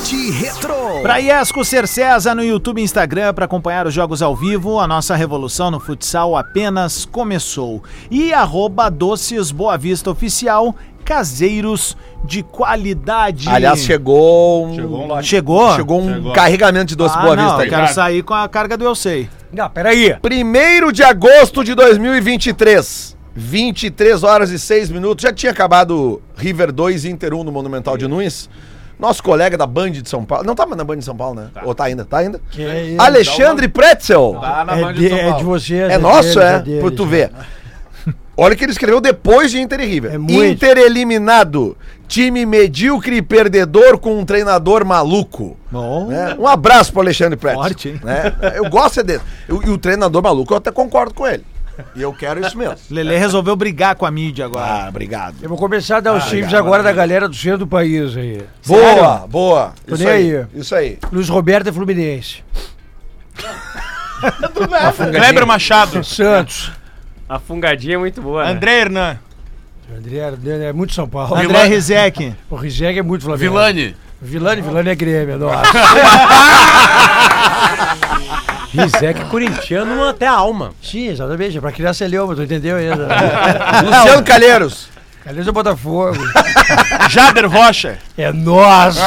[0.05, 1.01] Twitch Retro.
[1.01, 4.87] Pra Iesco Ser César no YouTube e Instagram para acompanhar os jogos ao vivo, a
[4.87, 7.83] nossa revolução no futsal apenas começou.
[8.11, 13.49] E arroba Doces Boa Vista Oficial, caseiros de qualidade.
[13.49, 14.75] Aliás, chegou um.
[14.75, 15.27] Chegou um lote.
[15.27, 15.75] Chegou?
[15.75, 16.33] Chegou um Chegou.
[16.33, 18.93] carregamento de doce Ah, Boa não, Vista eu quero sair com a carga do Eu
[18.93, 19.27] Sei.
[19.51, 20.15] Não, peraí.
[20.23, 23.15] 1 de agosto de 2023.
[23.33, 25.23] 23 horas e 6 minutos.
[25.23, 28.47] Já tinha acabado River 2 e Inter 1 no Monumental de Nunes.
[28.99, 30.45] Nosso colega da Band de São Paulo.
[30.45, 31.49] Não tá mais na Band de São Paulo, né?
[31.63, 32.05] Ou tá ainda?
[32.05, 32.39] Tá ainda?
[32.57, 34.37] é Alexandre Pretzel.
[34.39, 35.37] Tá na É Band de, de São é Paulo.
[35.37, 35.91] de vocês.
[35.91, 36.59] É nosso, deles, é?
[36.59, 37.31] deles, Pra tu ver.
[38.37, 40.13] Olha o que ele escreveu depois de Inter e River.
[40.13, 40.43] É muito.
[40.43, 41.77] Inter eliminado.
[42.07, 45.57] Time medíocre e perdedor com um treinador maluco.
[45.71, 46.07] Bom.
[46.07, 46.35] né?
[46.37, 47.61] Um abraço pro Alexandre Pretzel.
[47.63, 48.01] Forte, hein?
[48.03, 48.35] né?
[48.55, 49.21] Eu gosto é dele.
[49.49, 51.43] E o treinador maluco, eu até concordo com ele.
[51.95, 52.75] E eu quero isso mesmo.
[52.89, 54.85] Lelê resolveu brigar com a mídia agora.
[54.85, 55.35] Ah, obrigado.
[55.41, 58.41] Eu vou começar a dar os times agora da galera do centro do país aí.
[58.65, 59.73] Boa, boa.
[59.85, 60.37] Tô Isso aí.
[60.37, 60.45] aí.
[60.53, 60.99] Isso aí.
[61.11, 62.43] Luiz Roberto é Fluminense.
[65.11, 66.03] Kleber Machado.
[66.05, 66.71] Santos.
[67.27, 68.51] A fungadinha é muito boa, né?
[68.51, 69.19] André Hernan.
[69.95, 71.35] André André é muito São Paulo.
[71.35, 72.33] André Rizek.
[72.49, 73.51] O Rizek é muito Flamengo.
[73.51, 73.95] Vilani.
[74.21, 75.71] Vilani, Vilani é Grêmio, nossa.
[78.75, 80.73] Rizek é corintiano até a alma.
[80.81, 81.59] Sim, exatamente.
[81.59, 83.07] Pra criar celeuma, tu entendeu ainda?
[83.83, 84.89] Luciano Calheiros.
[85.23, 86.17] Calheiros do Botafogo.
[87.09, 87.97] Jader Rocha.
[88.17, 88.97] É nós.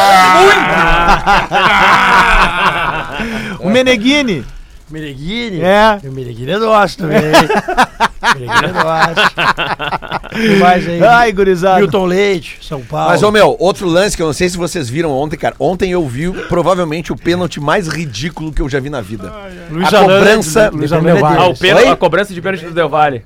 [3.61, 4.45] O Meneghini.
[4.91, 5.61] Meneghini?
[5.61, 6.01] É.
[6.03, 7.21] O Meneghini é nosso também.
[8.23, 10.29] Nosso.
[10.31, 11.03] Quem mais aí?
[11.05, 11.81] Ai, gurizada.
[11.81, 13.11] Milton Leite, São Paulo.
[13.11, 15.55] Mas, ô meu, outro lance que eu não sei se vocês viram ontem, cara.
[15.59, 19.33] Ontem eu vi provavelmente o pênalti mais ridículo que eu já vi na vida.
[19.71, 20.71] Luiz a Alan, cobrança.
[20.73, 21.59] Luiz Alan é Ah, o deles.
[21.59, 21.93] pênalti- Oi?
[21.93, 23.25] a cobrança de pênalti do Del Valle.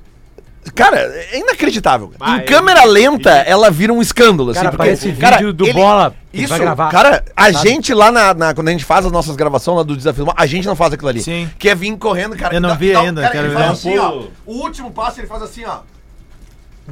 [0.75, 2.13] Cara, é inacreditável.
[2.21, 4.77] Ah, em eu câmera lenta, ela vira um escândalo, Cara, assim.
[4.77, 6.15] parece cara, vídeo do ele- Bola.
[6.33, 6.89] que Isso, vai gravar.
[6.91, 7.69] cara, a sabe?
[7.69, 10.47] gente lá na, na- Quando a gente faz as nossas gravações lá do Desafio, a
[10.47, 11.21] gente não faz aquilo ali.
[11.21, 11.51] Sim.
[11.59, 12.55] Quer vir correndo, cara.
[12.55, 13.61] Eu não Dá- vi dá- ainda, cara, quero ele ver.
[13.61, 14.23] faz assim, ó.
[14.47, 15.79] O último passo ele faz assim, ó.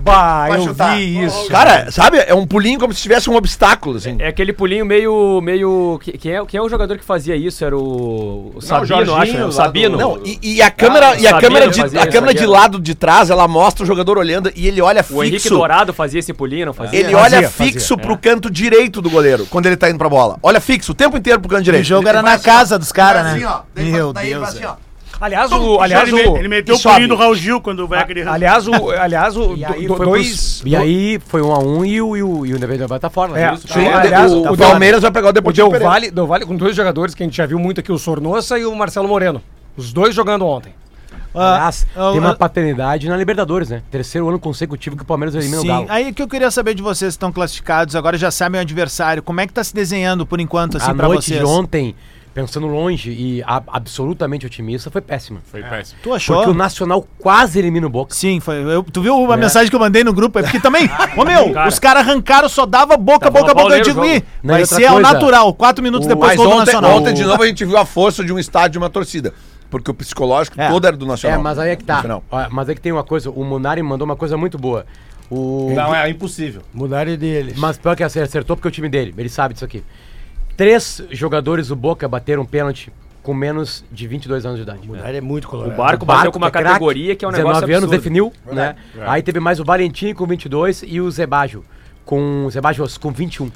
[0.03, 0.97] Bah, Vai eu chutar.
[0.97, 1.49] vi isso.
[1.49, 2.19] Cara, sabe?
[2.27, 4.17] É um pulinho como se tivesse um obstáculo, assim.
[4.19, 5.41] É aquele pulinho meio.
[5.43, 7.65] meio que- quem, é, quem é o jogador que fazia isso?
[7.65, 8.53] Era o.
[8.57, 9.33] o Sabino, Jorginho, acho.
[9.39, 9.45] né?
[9.45, 9.99] O Sabino.
[9.99, 12.47] Não, e, e a câmera, Ah, e a Sabino câmera, de, fazia a câmera de
[12.47, 15.55] lado de trás, ela mostra o jogador olhando e ele olha o Henrique fixo.
[15.55, 16.99] Dourado fazia esse pulinho, não fazia?
[16.99, 17.73] Ele Fazia, olha fazia.
[17.73, 20.39] fixo pro canto direito do goleiro quando ele tá indo pra bola.
[20.43, 21.85] Olha fixo, o tempo inteiro pro canto direito.
[21.85, 23.31] O jogo Ele era na assim, casa dos caras, né?
[23.33, 23.61] assim, ó.
[23.75, 24.49] Daí Meu daí ele Deus.
[24.49, 24.75] assim, ó.
[25.21, 28.23] Aliás, o, aliás, Ele, o, ele meteu o pulinho do Raul Gil quando vai aquele
[28.23, 31.59] aliás, o, aliás, o, E aí, do- foi dois, pros- e aí foi um a
[31.59, 33.39] um e o, e o, e o Independente vai tá fora.
[33.39, 33.69] É, Isso.
[33.69, 35.93] sim, O- aliás, o, o Palmeiras vai pegar o O Deportivo Del Pereira.
[35.93, 38.59] Valle, Del Valle com dois jogadores que a gente já viu muito aqui, o Sornossa
[38.59, 39.43] e o Marcelo Moreno.
[39.77, 40.73] Os dois jogando ontem.
[41.33, 43.83] Aliás, Ah, tem uma ah, paternidade na Libertadores, né?
[43.91, 45.87] Terceiro ano consecutivo que o Palmeiras elimina o Sim, Galo.
[45.89, 49.23] aí que eu queria saber de vocês que estão classificados, agora já sabem o adversário.
[49.23, 51.39] Como é que tá se desenhando por enquanto, assim, a pra noite vocês?
[51.39, 51.95] de ontem,
[52.33, 55.41] pensando longe e a- absolutamente otimista, foi péssima.
[55.51, 55.99] Foi péssimo.
[56.03, 56.37] Tu achou?
[56.37, 58.15] Porque o Nacional quase elimina o Boca.
[58.15, 58.57] Sim, foi.
[58.63, 59.37] eu- tu viu a É.
[59.37, 60.39] mensagem que eu mandei no grupo?
[60.39, 61.69] É porque também, ô meu, cara.
[61.69, 63.77] os caras arrancaram, só dava boca, Tava boca, boca.
[63.77, 65.53] Eu digo, ih, vai e ser ao natural.
[65.55, 66.97] Quatro minutos o- depois gol do Nacional.
[66.99, 69.35] ontem, de novo, a gente viu a força de um estádio e de uma torcida.
[69.69, 70.69] Porque o psicológico É.
[70.69, 71.43] todo era do É, Nacional.
[71.43, 72.03] mas aí é que tá.
[72.51, 74.85] Mas é que tem uma coisa, o Munari mandou uma coisa muito boa.
[75.31, 75.71] O...
[75.77, 76.63] Não, é impossível.
[76.75, 77.57] Mudaram deles.
[77.57, 79.85] Mas pior que acer- acertou porque é o time dele, ele sabe disso aqui.
[80.61, 82.93] Três jogadores do Boca bateram pênalti
[83.23, 84.87] com menos de 22 anos de idade.
[84.87, 85.75] Mudaram é muito O colorado.
[85.75, 88.31] Barco O bateu com uma que é categoria que é um negócio 19 anos definiu,
[88.53, 88.77] né?
[89.07, 91.65] Aí teve mais o Valentim com 22 e o Zebajo
[92.05, 93.51] com o Zebajo com 21.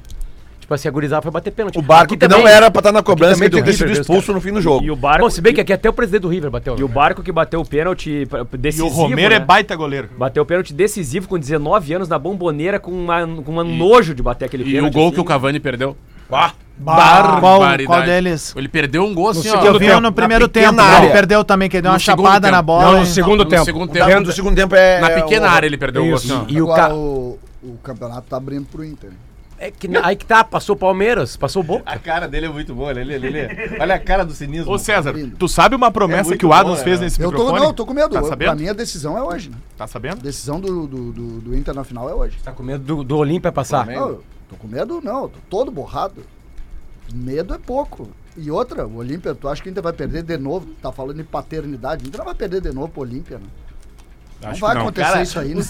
[0.58, 1.76] Tipo assim, a gurizada foi bater pênalti.
[1.78, 3.66] O barco Aqui que não também- era pra estar na cobrança, também que tinha do
[3.70, 4.82] que ter sido expulso no fim do jogo.
[4.82, 6.74] E o Barco, Bom, se bem que aqui até o presidente do River bateu.
[6.78, 9.44] e o Barco que bateu o pênalti pra- E decisivo, o Romero é né?
[9.44, 10.08] baita goleiro.
[10.16, 14.22] Bateu o pênalti decisivo com 19 anos na bomboneira com, uma, com um nojo de
[14.22, 14.90] bater aquele E pênalti.
[14.90, 15.14] o gol assim.
[15.16, 15.94] que o Cavani perdeu.
[16.26, 17.86] Qual, Barbaridade.
[17.86, 18.52] qual deles?
[18.56, 19.58] Ele perdeu um gol assim, ó.
[19.60, 20.80] Que eu vi no primeiro tempo.
[20.80, 22.84] Ele perdeu também, que ele deu No uma chapada na bola.
[22.92, 23.64] Não, no segundo tempo.
[23.64, 24.32] segundo O tempo.
[24.32, 25.00] segundo tempo é.
[25.00, 26.44] Na é pequena o- área ele perdeu o gol assim.
[26.48, 29.10] E o o, o campeonato tá abrindo pro Inter.
[29.56, 31.84] É que, aí que tá, passou o Palmeiras, passou o Boca.
[31.86, 33.48] A cara dele é muito boa, Lelê, Lelê.
[33.80, 34.70] Olha a cara do cinismo.
[34.70, 35.36] Ô César, Abrindo.
[35.38, 37.04] tu sabe uma promessa muito que o Adams bom, fez né?
[37.06, 37.60] nesse Eu tô, microfone?
[37.60, 38.10] não, eu tô com medo.
[38.12, 38.48] Tá Eu- sabendo?
[38.48, 39.56] pra mim a decisão é hoje, né?
[39.78, 40.18] Tá sabendo?
[40.18, 42.36] A decisão do, do, do, do Inter na final é hoje.
[42.44, 43.86] Tá com medo do, do Olímpia passar.
[43.86, 45.22] Não, eu tô com medo, não.
[45.22, 46.16] Eu tô todo borrado.
[47.12, 48.08] Medo é pouco.
[48.36, 50.66] E outra, o Olímpia, tu acha que o Inter vai perder de novo?
[50.82, 52.04] Tá falando em paternidade.
[52.12, 53.44] O não vai perder de novo pro Olímpia, né?
[54.42, 54.82] Não Acho vai que não.
[54.82, 55.64] acontecer Cara, isso aí, o né?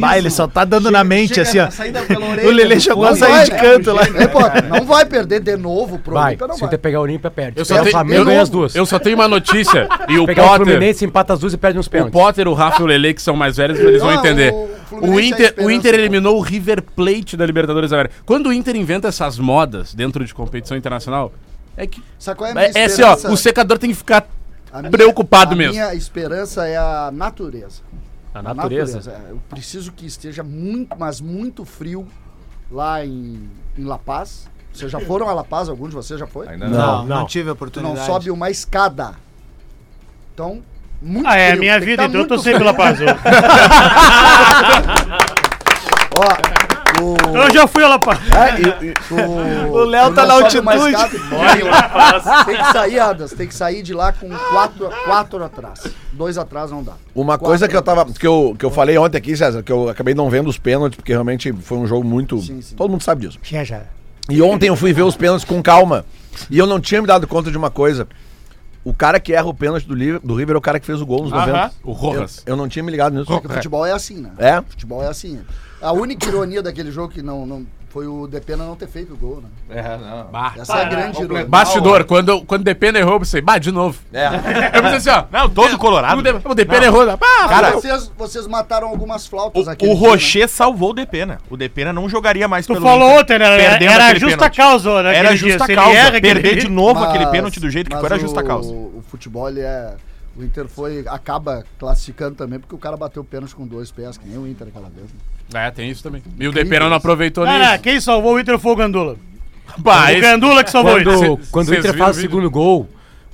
[0.00, 1.66] Bah, ele só tá dando na mente, chega assim, ó.
[1.66, 4.02] a sair da- pela orelha, O Lelê do chegou a sair vai, de canto lá.
[4.02, 6.68] É, pô, não vai perder de novo pro Vai, Olímpia, não se o vai.
[6.68, 7.58] Inter pegar o Olímpia, perde.
[7.60, 8.74] Eu Se só o tenho- Flamengo, ganha não- as duas.
[8.74, 9.86] Eu só tenho uma notícia.
[10.08, 10.66] e o pegar o Potter.
[10.66, 12.12] Fluminense, empata as duas e perde O pênaltis.
[12.12, 14.52] Potter, o Rafa e o Lele, que são mais velhos, eles vão Não, entender.
[14.52, 18.10] o O, é a Inter, o Inter eliminou o River Plate da Libertadores agora.
[18.24, 21.32] Quando o Inter inventa essas modas dentro de competição internacional,
[21.76, 22.02] é que.
[22.18, 23.30] Sabe qual é a minha É, é assim, ó, esperança?
[23.32, 24.26] o secador tem que ficar
[24.72, 25.72] A minha- preocupado a mesmo.
[25.74, 27.82] minha esperança é a natureza.
[28.34, 29.10] A natureza.
[29.10, 29.30] é.
[29.32, 32.06] Eu preciso que esteja muito, mas muito frio
[32.70, 34.48] lá em, em La Paz.
[34.72, 35.70] Vocês já foram a La Paz?
[35.70, 36.46] Algum de vocês já foi?
[36.48, 37.06] Ainda Não, não.
[37.06, 37.98] não, tive a Tu oportunidade.
[37.98, 39.14] não sobe uma escada.
[40.34, 40.62] Então,
[41.00, 43.00] muito Ah, é a frio, minha tem vida, tá então eu tô sempre lá paz.
[43.00, 43.06] Eu,
[46.18, 47.36] Ó, o...
[47.36, 48.18] eu já fui lá paz.
[49.10, 50.64] O, O Léo tá na altitude.
[52.46, 55.86] Tem que sair, Adas, tem que sair de lá com quatro, quatro atrás.
[56.12, 56.92] Dois atrás não dá.
[57.14, 58.06] Uma coisa que eu tava.
[58.06, 60.96] Que eu, que eu falei ontem aqui, César, que eu acabei não vendo os pênaltis,
[60.96, 62.40] porque realmente foi um jogo muito.
[62.40, 62.74] Sim, sim.
[62.74, 63.38] Todo mundo sabe disso.
[63.42, 63.82] Tinha já.
[64.28, 66.04] E ontem eu fui ver os pênaltis com calma.
[66.50, 68.08] E eu não tinha me dado conta de uma coisa.
[68.86, 71.00] O cara que erra o pênalti do, Liver- do River é o cara que fez
[71.00, 71.72] o gol nos 90.
[71.82, 72.42] O Rojas.
[72.46, 73.26] Eu, eu não tinha me ligado nisso.
[73.26, 74.30] Porque futebol é assim, né?
[74.38, 74.62] É?
[74.62, 75.40] Futebol é assim.
[75.82, 77.66] A única ironia daquele jogo que não, não
[77.96, 79.48] foi o Depena não ter feito o gol, né?
[79.70, 80.26] É, não.
[80.26, 80.52] Bah.
[80.58, 81.46] Essa é a grande ironia.
[81.46, 83.98] Bastidor, quando, quando o Depena errou, eu pensei, bah, de novo.
[84.12, 84.26] É.
[84.76, 85.24] Eu pensei assim, ó.
[85.32, 86.18] Não, todo colorado.
[86.18, 87.06] O De- o Depena errou.
[87.16, 90.08] Bah, Cara, vocês, vocês mataram algumas O, flautas o aquele dia, né?
[90.10, 91.38] Rocher salvou o Depena.
[91.48, 93.46] O Depena não jogaria mais Tu pelo falou Inter, ontem, né?
[93.86, 94.56] Era aquele justa pênalti.
[94.58, 95.16] causa, né?
[95.16, 95.48] Era aquele dia.
[95.52, 95.96] justa ele causa.
[95.96, 98.20] erra aquele Perder dia- de novo aquele Mas- pênalti do jeito que foi era o-
[98.20, 98.70] justa causa.
[98.70, 99.94] O futebol, ele é...
[100.36, 101.02] O Inter foi...
[101.08, 104.46] Acaba classificando também, porque o cara bateu o pênalti com dois pés, que nem o
[104.46, 105.06] Inter aquela vez.
[105.10, 105.18] Né?
[105.54, 106.22] É, tem isso também.
[106.38, 107.58] E o Depena não aproveitou nisso.
[107.58, 109.16] não, quem salvou o Inter foi o Gandula.
[109.78, 111.38] Bah, o esse- Gandula que salvou Quando, isso.
[111.50, 112.30] quando o Vocês Inter viram faz o o vídeo?
[112.36, 112.88] segundo gol,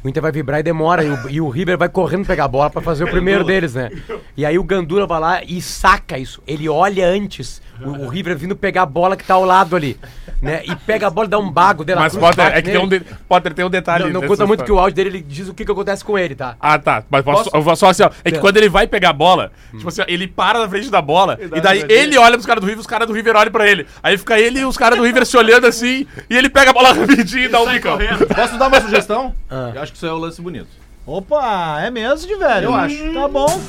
[0.05, 1.05] o Inter vai vibrar e demora.
[1.05, 3.75] E o, e o River vai correndo pegar a bola pra fazer o primeiro deles,
[3.75, 3.91] né?
[4.37, 6.43] E aí o Gandula vai lá e saca isso.
[6.47, 7.63] Ele olha antes.
[7.85, 9.99] O, o River vindo pegar a bola que tá ao lado ali.
[10.41, 10.63] Né?
[10.65, 12.01] E pega a bola e dá um bago dela.
[12.01, 13.01] Mas Potter, é que tem um, de...
[13.29, 14.05] Potter tem um detalhe.
[14.05, 14.81] Não, não conta muito que história.
[14.81, 16.57] o áudio dele ele diz o que, que acontece com ele, tá?
[16.61, 17.05] Ah, tá.
[17.09, 18.11] Mas posso, eu vou só assim, ó.
[18.25, 20.91] É que quando ele vai pegar a bola, tipo assim, ó, ele para na frente
[20.91, 23.53] da bola e daí ele olha pros caras do River, os caras do River olham
[23.53, 23.87] pra ele.
[24.03, 26.75] Aí fica ele e os caras do River se olhando assim e ele pega a
[26.75, 27.99] bola rapidinho e dá um bicão.
[28.35, 29.35] Posso dar uma sugestão?
[29.51, 29.73] Ah.
[29.75, 30.69] Eu acho que isso é o lance bonito.
[31.07, 32.67] Opa, é mesmo de velho.
[32.67, 33.13] Eu acho.
[33.13, 33.61] Tá bom.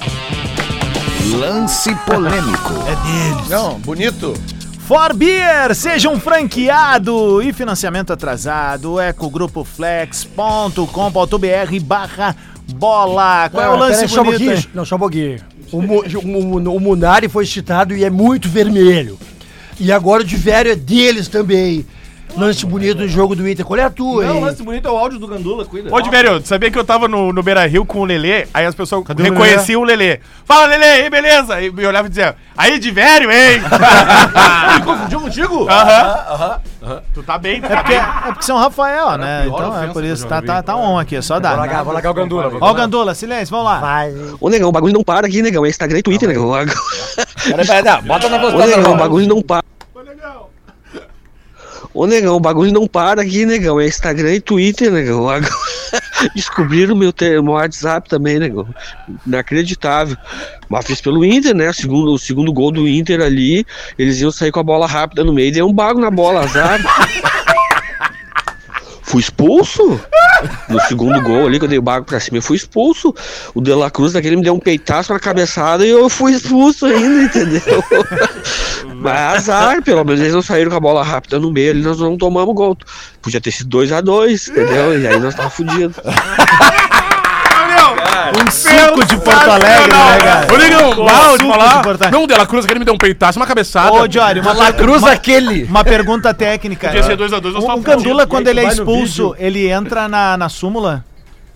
[1.32, 2.74] Lance polêmico.
[3.50, 4.34] Não, bonito.
[4.80, 9.00] For Beer, seja um franqueado e financiamento atrasado.
[9.00, 12.36] ecogrupoflex.com.br barra
[12.74, 13.50] bola.
[13.50, 14.70] Qual é o Não, lance um bonito?
[14.74, 15.40] Não, só um pouquinho.
[15.72, 19.18] O, o, o Munari foi citado e é muito vermelho.
[19.80, 21.86] E agora o de velho é deles também.
[22.36, 23.64] Lance bonito do jogo do Inter.
[23.64, 24.44] Qual é a tua, Não, o hein?
[24.46, 25.94] lance bonito é o áudio do Gandula, cuida.
[25.94, 28.48] Ô, Diverio, sabia que eu tava no, no Beira Rio com o Lelê?
[28.54, 30.20] Aí as pessoas Cadê o reconheciam o Lelê.
[30.44, 31.62] Fala, Lelê, aí, beleza?
[31.62, 33.62] E me olhava e dizia, aí, Diverio, hein?
[34.84, 35.68] Confundiu contigo?
[35.70, 36.60] Aham.
[37.14, 37.68] Tu tá bem, né?
[37.72, 39.44] É porque, é porque São Rafael, né?
[39.44, 40.28] pior Então é ofensa por isso.
[40.28, 41.56] Tá, tá, tá on aqui, é só Vou dar.
[41.56, 42.52] largar, vou largar o Gandula.
[42.60, 43.80] Ó o Gandula, silêncio, vamos lá.
[43.80, 44.12] Vai.
[44.42, 45.66] Ô, negão, o bagulho não para aqui, negão.
[45.66, 46.50] É Instagram e Twitter, negão.
[46.50, 46.54] Ô,
[47.44, 49.64] Peraí, peraí, não, bota na voz negão, o bagulho não para.
[51.94, 53.80] Ô, negão, o bagulho não para aqui, negão.
[53.80, 55.28] É Instagram e Twitter, negão.
[56.36, 58.68] Descobriram meu, te- meu WhatsApp também, negão.
[59.28, 60.18] Inacreditável.
[60.68, 61.70] Mas fiz pelo Inter, né?
[61.70, 63.64] O segundo, o segundo gol do Inter ali,
[63.98, 66.80] eles iam sair com a bola rápida no meio deu um bago na bola, azar.
[69.14, 70.01] Fui expulso.
[70.68, 73.14] No segundo gol ali, que eu dei o bago pra cima, eu fui expulso.
[73.53, 76.88] O De La Cruz daquele me deu um peitaço na cabeçada e eu fui expulso
[76.88, 77.61] ainda, entendeu?
[78.95, 81.99] Mas azar, pelo menos eles não saíram com a bola rápida no meio, ali nós
[81.99, 82.76] não tomamos gol.
[83.22, 84.99] Podia ter sido 2x2, entendeu?
[84.99, 85.95] E aí nós tava fudidos.
[88.42, 90.54] Um suco de Porto Alegre, né, cara?
[90.54, 92.12] Ô, negão, Um mal de falar.
[92.12, 93.92] Não, o De La Cruz, aquele me deu um peitaço, uma cabeçada.
[93.94, 95.64] Ô, Diário, uma, La Cruz uma, aquele.
[95.64, 96.88] uma pergunta técnica.
[96.88, 98.28] Podia ser 2x2, nós O, tava o Gandula, fudido.
[98.28, 101.04] quando ele é expulso, ele entra na, na súmula?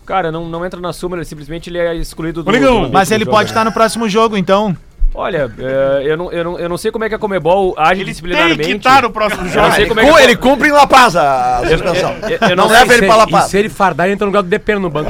[0.06, 2.50] Cara, não, não entra na súmula, ele simplesmente ele é excluído do.
[2.50, 4.76] Ô, negão, Mas ele pode estar no próximo jogo, então.
[5.16, 7.94] Olha, é, eu, não, eu, não, eu não sei como é que a Comebol age
[7.94, 8.64] Ele tem disciplinarmente.
[8.64, 9.66] que estar no próximo Eu jogo.
[9.68, 10.22] não sei como é que.
[10.24, 12.16] Ele cumpre em La Paz a suspensão.
[12.24, 13.46] Eu, eu Não não leva ele pra La E Paz.
[13.46, 15.10] se ele fardar, ele entra no lugar do Depena no banco.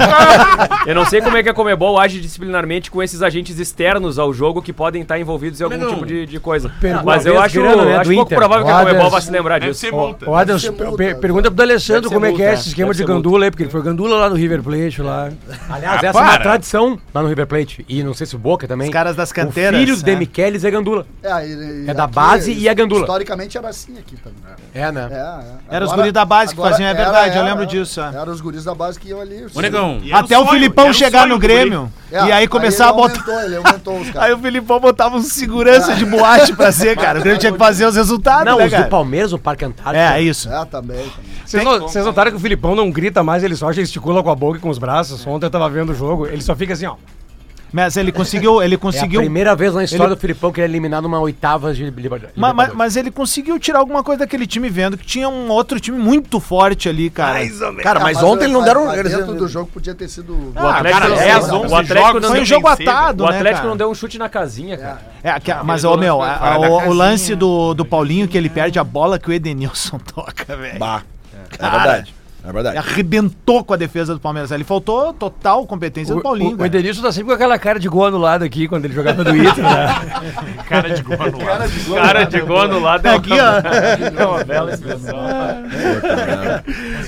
[0.85, 4.31] eu não sei como é que a Comebol age disciplinarmente com esses agentes externos ao
[4.33, 5.93] jogo que podem estar envolvidos em algum Negão.
[5.93, 6.71] tipo de, de coisa.
[6.79, 8.37] Pergunta Mas eu acho, grana, né, acho pouco Inter.
[8.37, 8.79] provável que a.
[8.79, 9.81] Comebol vai se lembrar Deve disso.
[9.81, 10.29] ser multa.
[10.29, 10.97] Ô, Adams, Deve ser multa.
[10.97, 13.03] per- pergunta pro como é que é esse esquema de.
[13.03, 15.29] Gandula aí, porque ele foi Gandula lá no River Plate lá.
[15.69, 17.85] Aliás, Ah, essa é uma tradição lá no River Plate.
[17.89, 18.87] E não sei se o Boca também.
[18.87, 19.86] Os caras das canteiras.
[19.93, 20.13] O filho do né?
[20.13, 21.05] Demichelis é Gandula.
[21.23, 23.01] É, e- e É da aqui, base e a Gandula.
[23.01, 24.38] Historicamente era assim aqui também.
[24.73, 25.07] É, né?
[25.11, 25.75] É, é.
[25.75, 27.65] Era os Agora- guris da base que agora faziam, é era- verdade, eu era- lembro
[27.65, 28.07] disso, é.
[28.15, 29.45] Eram os guris da base que iam ali.
[29.53, 29.99] Ô, negão.
[30.05, 31.38] Era Até o sonho, Filipão era o chegar no.
[31.39, 31.91] Grêmio.
[32.11, 33.19] É, e aí começar ele a botar.
[33.19, 37.19] Aumentou, ele aumentou os Aí o Filipão botava um segurança de boate pra ser, cara.
[37.19, 38.89] O Grêmio tinha que fazer os resultados, Não, né, os do?
[38.89, 39.95] Palmeiras, o Parque Antártico.
[39.97, 40.49] É, é isso.
[40.51, 41.11] É, também.
[41.45, 44.61] vocês notaram que o Filipão não grita mais, ele só gesticula com a boca e
[44.61, 45.25] com os braços.
[45.27, 46.95] Ontem eu tava vendo o jogo, ele só fica assim, ó.
[47.72, 49.20] Mas ele conseguiu, ele É a conseguiu.
[49.20, 52.36] primeira vez na história Ele- do Filipão que ele é eliminado numa oitava de Libertadores.
[52.36, 55.80] Ma- ma- Mas, ele conseguiu tirar alguma coisa daquele time vendo que tinha um outro
[55.80, 57.39] time muito forte ali, cara.
[57.84, 58.86] Cara, Ah, mas ontem eles não deram.
[58.86, 60.34] mas eles- dentro do jogo podia ter sido.
[60.55, 63.24] O Atlético, cara, não- 10, o 11 Atlético não Foi um deu- jogo vencer, atado,
[63.24, 63.70] O né, Atlético cara?
[63.70, 65.01] não deu um chute na casinha, cara.
[65.24, 68.49] É, que- mas, ô, meu, a- a- o, o lance do, do Paulinho que ele
[68.49, 70.80] perde a bola que o Edenilson toca, velho.
[70.80, 71.01] Bah,
[71.59, 72.15] é verdade.
[72.47, 72.77] É verdade.
[72.77, 74.51] Arrebentou com a defesa do Palmeiras.
[74.51, 76.65] Ele faltou total competência do Paulinho, o, o.
[76.65, 79.63] Edenilson tá sempre com aquela cara de gol anulado aqui quando ele jogava no Inter,
[79.63, 79.87] né?
[80.67, 82.07] Cara de gol no ar.
[82.07, 84.21] Cara de gol no lado é Aqui, ó.
[84.21, 85.17] é uma bela expressão.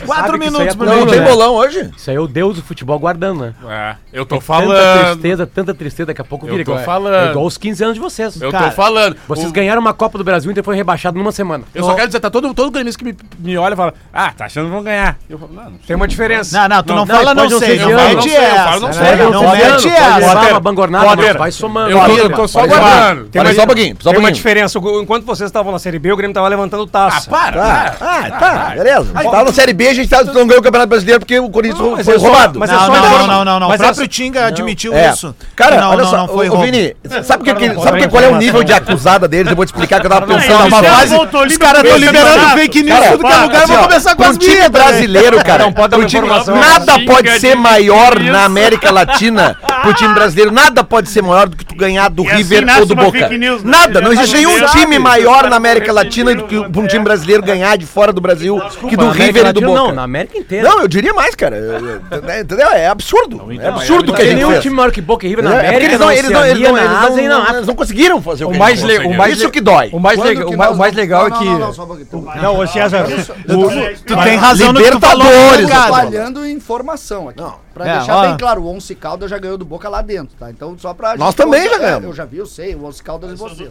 [0.06, 1.90] Quatro que isso minutos é pro Não, tem bolão hoje?
[1.96, 3.54] Isso aí é o deus do futebol guardando, né?
[3.68, 5.10] É, eu tô Tanta falando.
[5.12, 6.86] tristeza, tanta tristeza, daqui a pouco Eu vira tô igual.
[6.86, 7.16] falando.
[7.28, 8.42] É igual os 15 anos de vocês.
[8.42, 9.16] Eu Cara, tô falando.
[9.28, 11.64] Vocês O- ganharam uma Copa do Brasil e o Inter foi rebaixado numa semana.
[11.74, 14.32] Eu só quero dizer, tá todo, todo gremista que me, me olha e fala, ah,
[14.32, 15.18] tá achando que vão ganhar.
[15.30, 15.72] Eu falo, não, não.
[15.86, 16.60] Tem uma diferença.
[16.60, 17.78] Não, não, tu não, Não, fala não, não sei.
[17.78, 19.92] Não de ano, mete não sei, eu falo, não sei, Não não mete sei.
[19.92, 20.04] essa.
[20.10, 21.90] Pode levar Potter, uma bangornada, Potter, mas vai somando.
[21.92, 23.30] Eu eu tô só aguardando.
[23.36, 24.80] olha uma- só um pouquinho, só um Tem uma diferença.
[24.80, 27.28] Enquanto vocês estavam na Série B, o Grêmio tava levantando taça.
[27.28, 29.14] Ah, para, Tá, ah, tá, beleza.
[29.14, 32.04] Tava na Série B, a gente não ganhou o Campeonato Brasileiro porque o Corinthians Não,
[32.04, 32.58] foi é roubado.
[32.60, 33.70] mas é Não, só não, não, não, não.
[33.70, 35.12] O é próprio só- Tinga admitiu É.
[35.12, 35.36] isso.
[35.56, 36.58] Cara, não, olha não, só, não ô.
[36.62, 39.52] Vini, sabe não qual é o nível de acusada deles?
[39.52, 40.66] Eu vou te explicar que eu tava Não, pensando
[41.46, 44.38] os caras estão liberando fake news Cara, tudo que é lugar, ó, começar com as
[44.40, 45.19] minhas.
[45.20, 45.64] Brasileiro, cara.
[45.64, 46.56] Não pode dar time- informação.
[46.56, 48.50] Nada Xinga pode de ser maior na.
[48.50, 50.52] América Latina pro time brasileiro.
[50.52, 52.96] Nada pode ser maior do que tu ganhar do E assim River nasce ou do
[52.96, 53.30] Boca.
[53.30, 53.72] news, né?
[53.72, 54.78] Nada, não existe tá nenhum liberado.
[54.80, 56.88] time maior na América Fake Latina do que um né?
[56.88, 58.60] time brasileiro ganhar de fora do Brasil
[58.90, 59.74] que do River e do Boca.
[59.80, 60.68] Não, na América inteira.
[60.68, 61.56] Não, eu diria mais, cara.
[61.58, 62.70] Eu- Entendeu?
[62.72, 63.48] É absurdo.
[63.62, 64.62] É absurdo o que a Tem gente nenhum fez.
[64.64, 65.74] time maior que Boca e River na É, é América.
[65.80, 67.42] porque eles não, na eles não, eles não, Oceania, eles na não, Ásia na não-
[67.42, 67.58] África.
[67.58, 69.90] eles não conseguiram fazer o O que mais, eles le- o mais Isso que dói.
[69.94, 71.46] O mais, legal, que o mais, nós o mais não- legal não, é que.
[71.46, 72.08] Não, não, só um pouquinho.
[72.36, 73.06] Então, ô César,
[74.06, 75.90] Tu- tem razão no que tu Libertadores, cara.
[75.90, 77.42] Espalhando informação aqui.
[77.80, 78.22] Pra É, deixar ó.
[78.28, 80.50] bem claro, o Once Caldas já ganhou do Boca lá dentro, tá?
[80.50, 81.16] Então, só pra.
[81.16, 82.04] Nós gente- também já é, ganhamos.
[82.10, 83.70] Eu já vi, eu sei, o Once Caldas e vocês.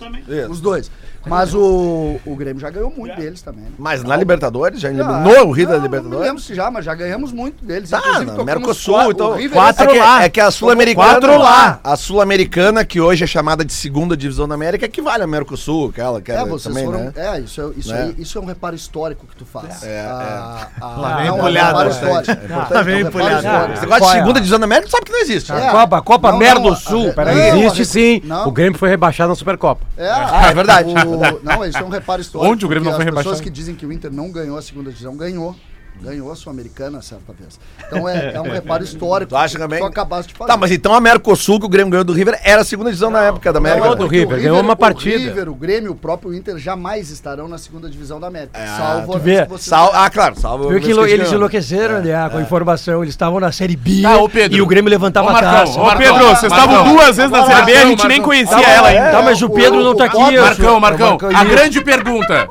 [0.49, 0.91] Os dois.
[1.27, 3.65] Mas o, o Grêmio já ganhou muito deles também.
[3.65, 3.71] né?
[3.77, 6.27] Mas na Libertadores, já Ah, eliminou o Rio da não, Não Libertadores?
[6.27, 7.91] lembro se já, mas já ganhamos muito deles.
[7.91, 9.37] Tá, Inclusive, Mercosul, então.
[9.53, 11.07] Quatro é, que, é que a Sul-Americana.
[11.21, 11.81] Quatro lá.
[11.85, 16.23] A Sul-Americana, que hoje é chamada de segunda divisão da América, equivale à Mercosul, aquela
[16.23, 17.01] que É, é, vocês também, foram.
[17.05, 17.13] né?
[17.15, 18.03] É, isso, é, isso, Né?
[18.03, 19.83] aí, isso é um reparo histórico que tu faz.
[19.83, 23.37] É, a, a, Lá é empolhado, é é É um Lá vem empolhado.
[23.47, 23.73] histórico.
[23.73, 24.21] Esse negócio Qual de é?
[24.21, 25.53] segunda divisão da América, sabe que não existe.
[25.53, 25.71] É.
[25.71, 27.51] Copa, Copa Não, Merda não, do Sul, a- peraí.
[27.53, 28.21] não, Existe a- sim.
[28.25, 28.49] não.
[28.49, 29.85] O Grêmio foi rebaixado na Supercopa.
[29.97, 30.91] É, Ah, é verdade.
[30.91, 32.53] o- não, isso é um reparo histórico.
[32.53, 33.43] Onde o Grêmio não foi As pessoas rebaixado?
[33.45, 35.55] que dizem que o Inter não ganhou a segunda divisão, ganhou.
[36.01, 37.59] Ganhou a Sul-Americana certa vez.
[37.87, 39.31] Então é, é um reparo histórico.
[39.31, 39.81] Tu acha que também?
[39.81, 40.51] Tu acabaste de fazer.
[40.51, 43.11] Tá, mas então a Mercosul, que o Grêmio ganhou do River, era a segunda divisão
[43.11, 43.85] na época da América.
[43.87, 45.19] Não, do porque River, o ganhou uma o partida.
[45.19, 48.59] River, o Grêmio, o próprio Inter jamais estarão na segunda divisão da América.
[48.77, 50.69] salvo tu a vê, vez que vocês- Sal- ah, claro, salvo.
[50.69, 51.35] Viu que a eles ganhou.
[51.35, 52.29] enlouqueceram, né?
[52.31, 53.03] Com a informação.
[53.03, 54.57] Eles estavam na Série B Tá, ô, Pedro.
[54.57, 55.81] e o Grêmio levantava Ô, a Marcão, taça.
[55.81, 56.95] ô, Pedro, vocês estavam Marcão.
[56.95, 58.25] duas vezes na Série B, a gente nem Marcão.
[58.25, 59.11] conhecia Tá, ela é, ainda.
[59.11, 60.17] Tá, mas o Pedro não tá aqui.
[60.35, 62.47] eu Marcão, Marcão, Marcão, a grande pergunta.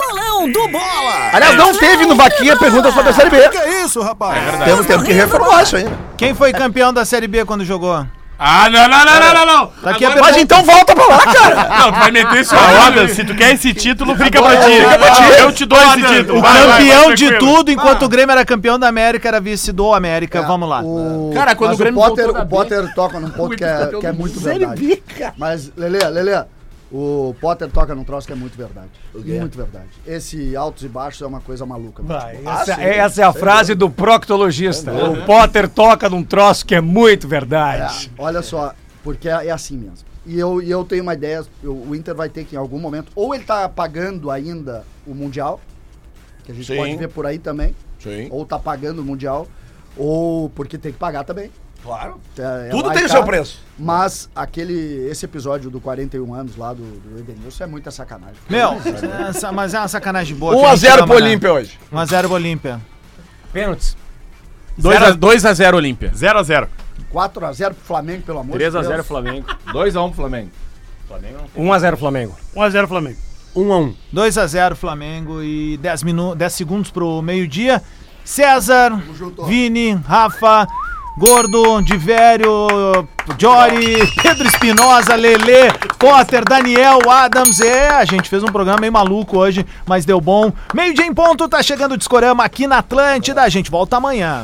[0.51, 1.29] Do Bola!
[1.33, 3.49] Aliás, não teve no Vaquinha pergunta sobre a Série B.
[3.49, 4.37] Que é isso, rapaz?
[4.65, 5.87] Temos, temos que reformular isso aí.
[6.17, 8.05] Quem foi campeão da Série B quando jogou?
[8.39, 9.67] Ah, não, não, não, não, não, não.
[9.81, 11.69] Tá aqui a Agora- Mas então volta pra lá, cara.
[11.79, 13.07] Não, tu vai meter esse roda.
[13.07, 14.71] Se tu quer esse título, fica pra ti.
[14.73, 15.23] Fica pra ti.
[15.39, 16.37] Eu te dou esse título.
[16.37, 19.71] O Vai, campeão vai, de tudo, enquanto o Grêmio era campeão da América, era vice
[19.71, 20.43] do América.
[20.43, 20.81] Vamos lá.
[20.83, 21.31] O...
[21.33, 24.05] Cara, quando mas o Grêmio Potter, voltou o Potter toca num ponto que é, que
[24.05, 25.03] é muito verdade.
[25.35, 26.45] Mas, Lele, Lele,
[26.91, 28.89] o Potter toca num troço que é muito verdade.
[29.13, 29.87] Muito verdade.
[30.05, 32.01] Esse altos e baixos é uma coisa maluca.
[32.03, 34.91] Vai, Ah, essa, sim, essa é a frase do proctologista.
[34.93, 38.09] O Potter toca num troço que é muito verdade.
[38.17, 38.73] É, olha só,
[39.03, 40.07] porque é, é assim mesmo.
[40.25, 42.79] E eu, e eu tenho uma ideia, eu- o Inter vai ter que em algum
[42.79, 45.59] momento, ou ele tá pagando ainda o Mundial,
[46.43, 46.75] que a gente Sim.
[46.77, 48.27] pode ver por aí também, Sim.
[48.29, 49.47] ou tá pagando o Mundial,
[49.95, 51.49] ou porque tem que pagar também.
[51.83, 52.19] Claro.
[52.37, 53.61] É, é Tudo tem o seu preço.
[53.79, 58.35] Mas aquele, esse episódio do 41 anos lá do, do Edenilson é muita sacanagem.
[58.49, 58.73] Meu,
[59.29, 60.55] essa- mas é uma sacanagem boa.
[60.55, 61.25] 1 que a gente 0 ama, pro né?
[61.27, 61.79] Olímpia hoje.
[61.93, 62.81] 1x0 pro Olímpia.
[63.53, 63.95] Pênaltis.
[64.79, 66.11] 2x0 Olímpia.
[66.11, 66.67] 0x0.
[67.13, 69.07] 4x0 pro Flamengo, pelo amor de 3x0 Deus.
[69.07, 69.47] Flamengo.
[69.67, 70.51] 2x1 pro Flamengo.
[71.55, 72.35] 1x0 Flamengo.
[72.55, 73.17] 1x0 Flamengo.
[73.55, 73.95] 1x1.
[74.13, 77.81] 2x0 Flamengo e 10, minu 10 segundos pro meio-dia.
[78.23, 78.91] César,
[79.47, 80.67] Vini, Rafa,
[81.17, 83.07] Gordo, Divério,
[83.39, 87.59] Jory, Pedro Espinosa, Lele, Potter, Daniel, Adams.
[87.59, 90.53] É, a gente fez um programa meio maluco hoje, mas deu bom.
[90.75, 93.41] Meio-dia em ponto, tá chegando o Discorama aqui na Atlântida.
[93.41, 94.43] A gente volta amanhã.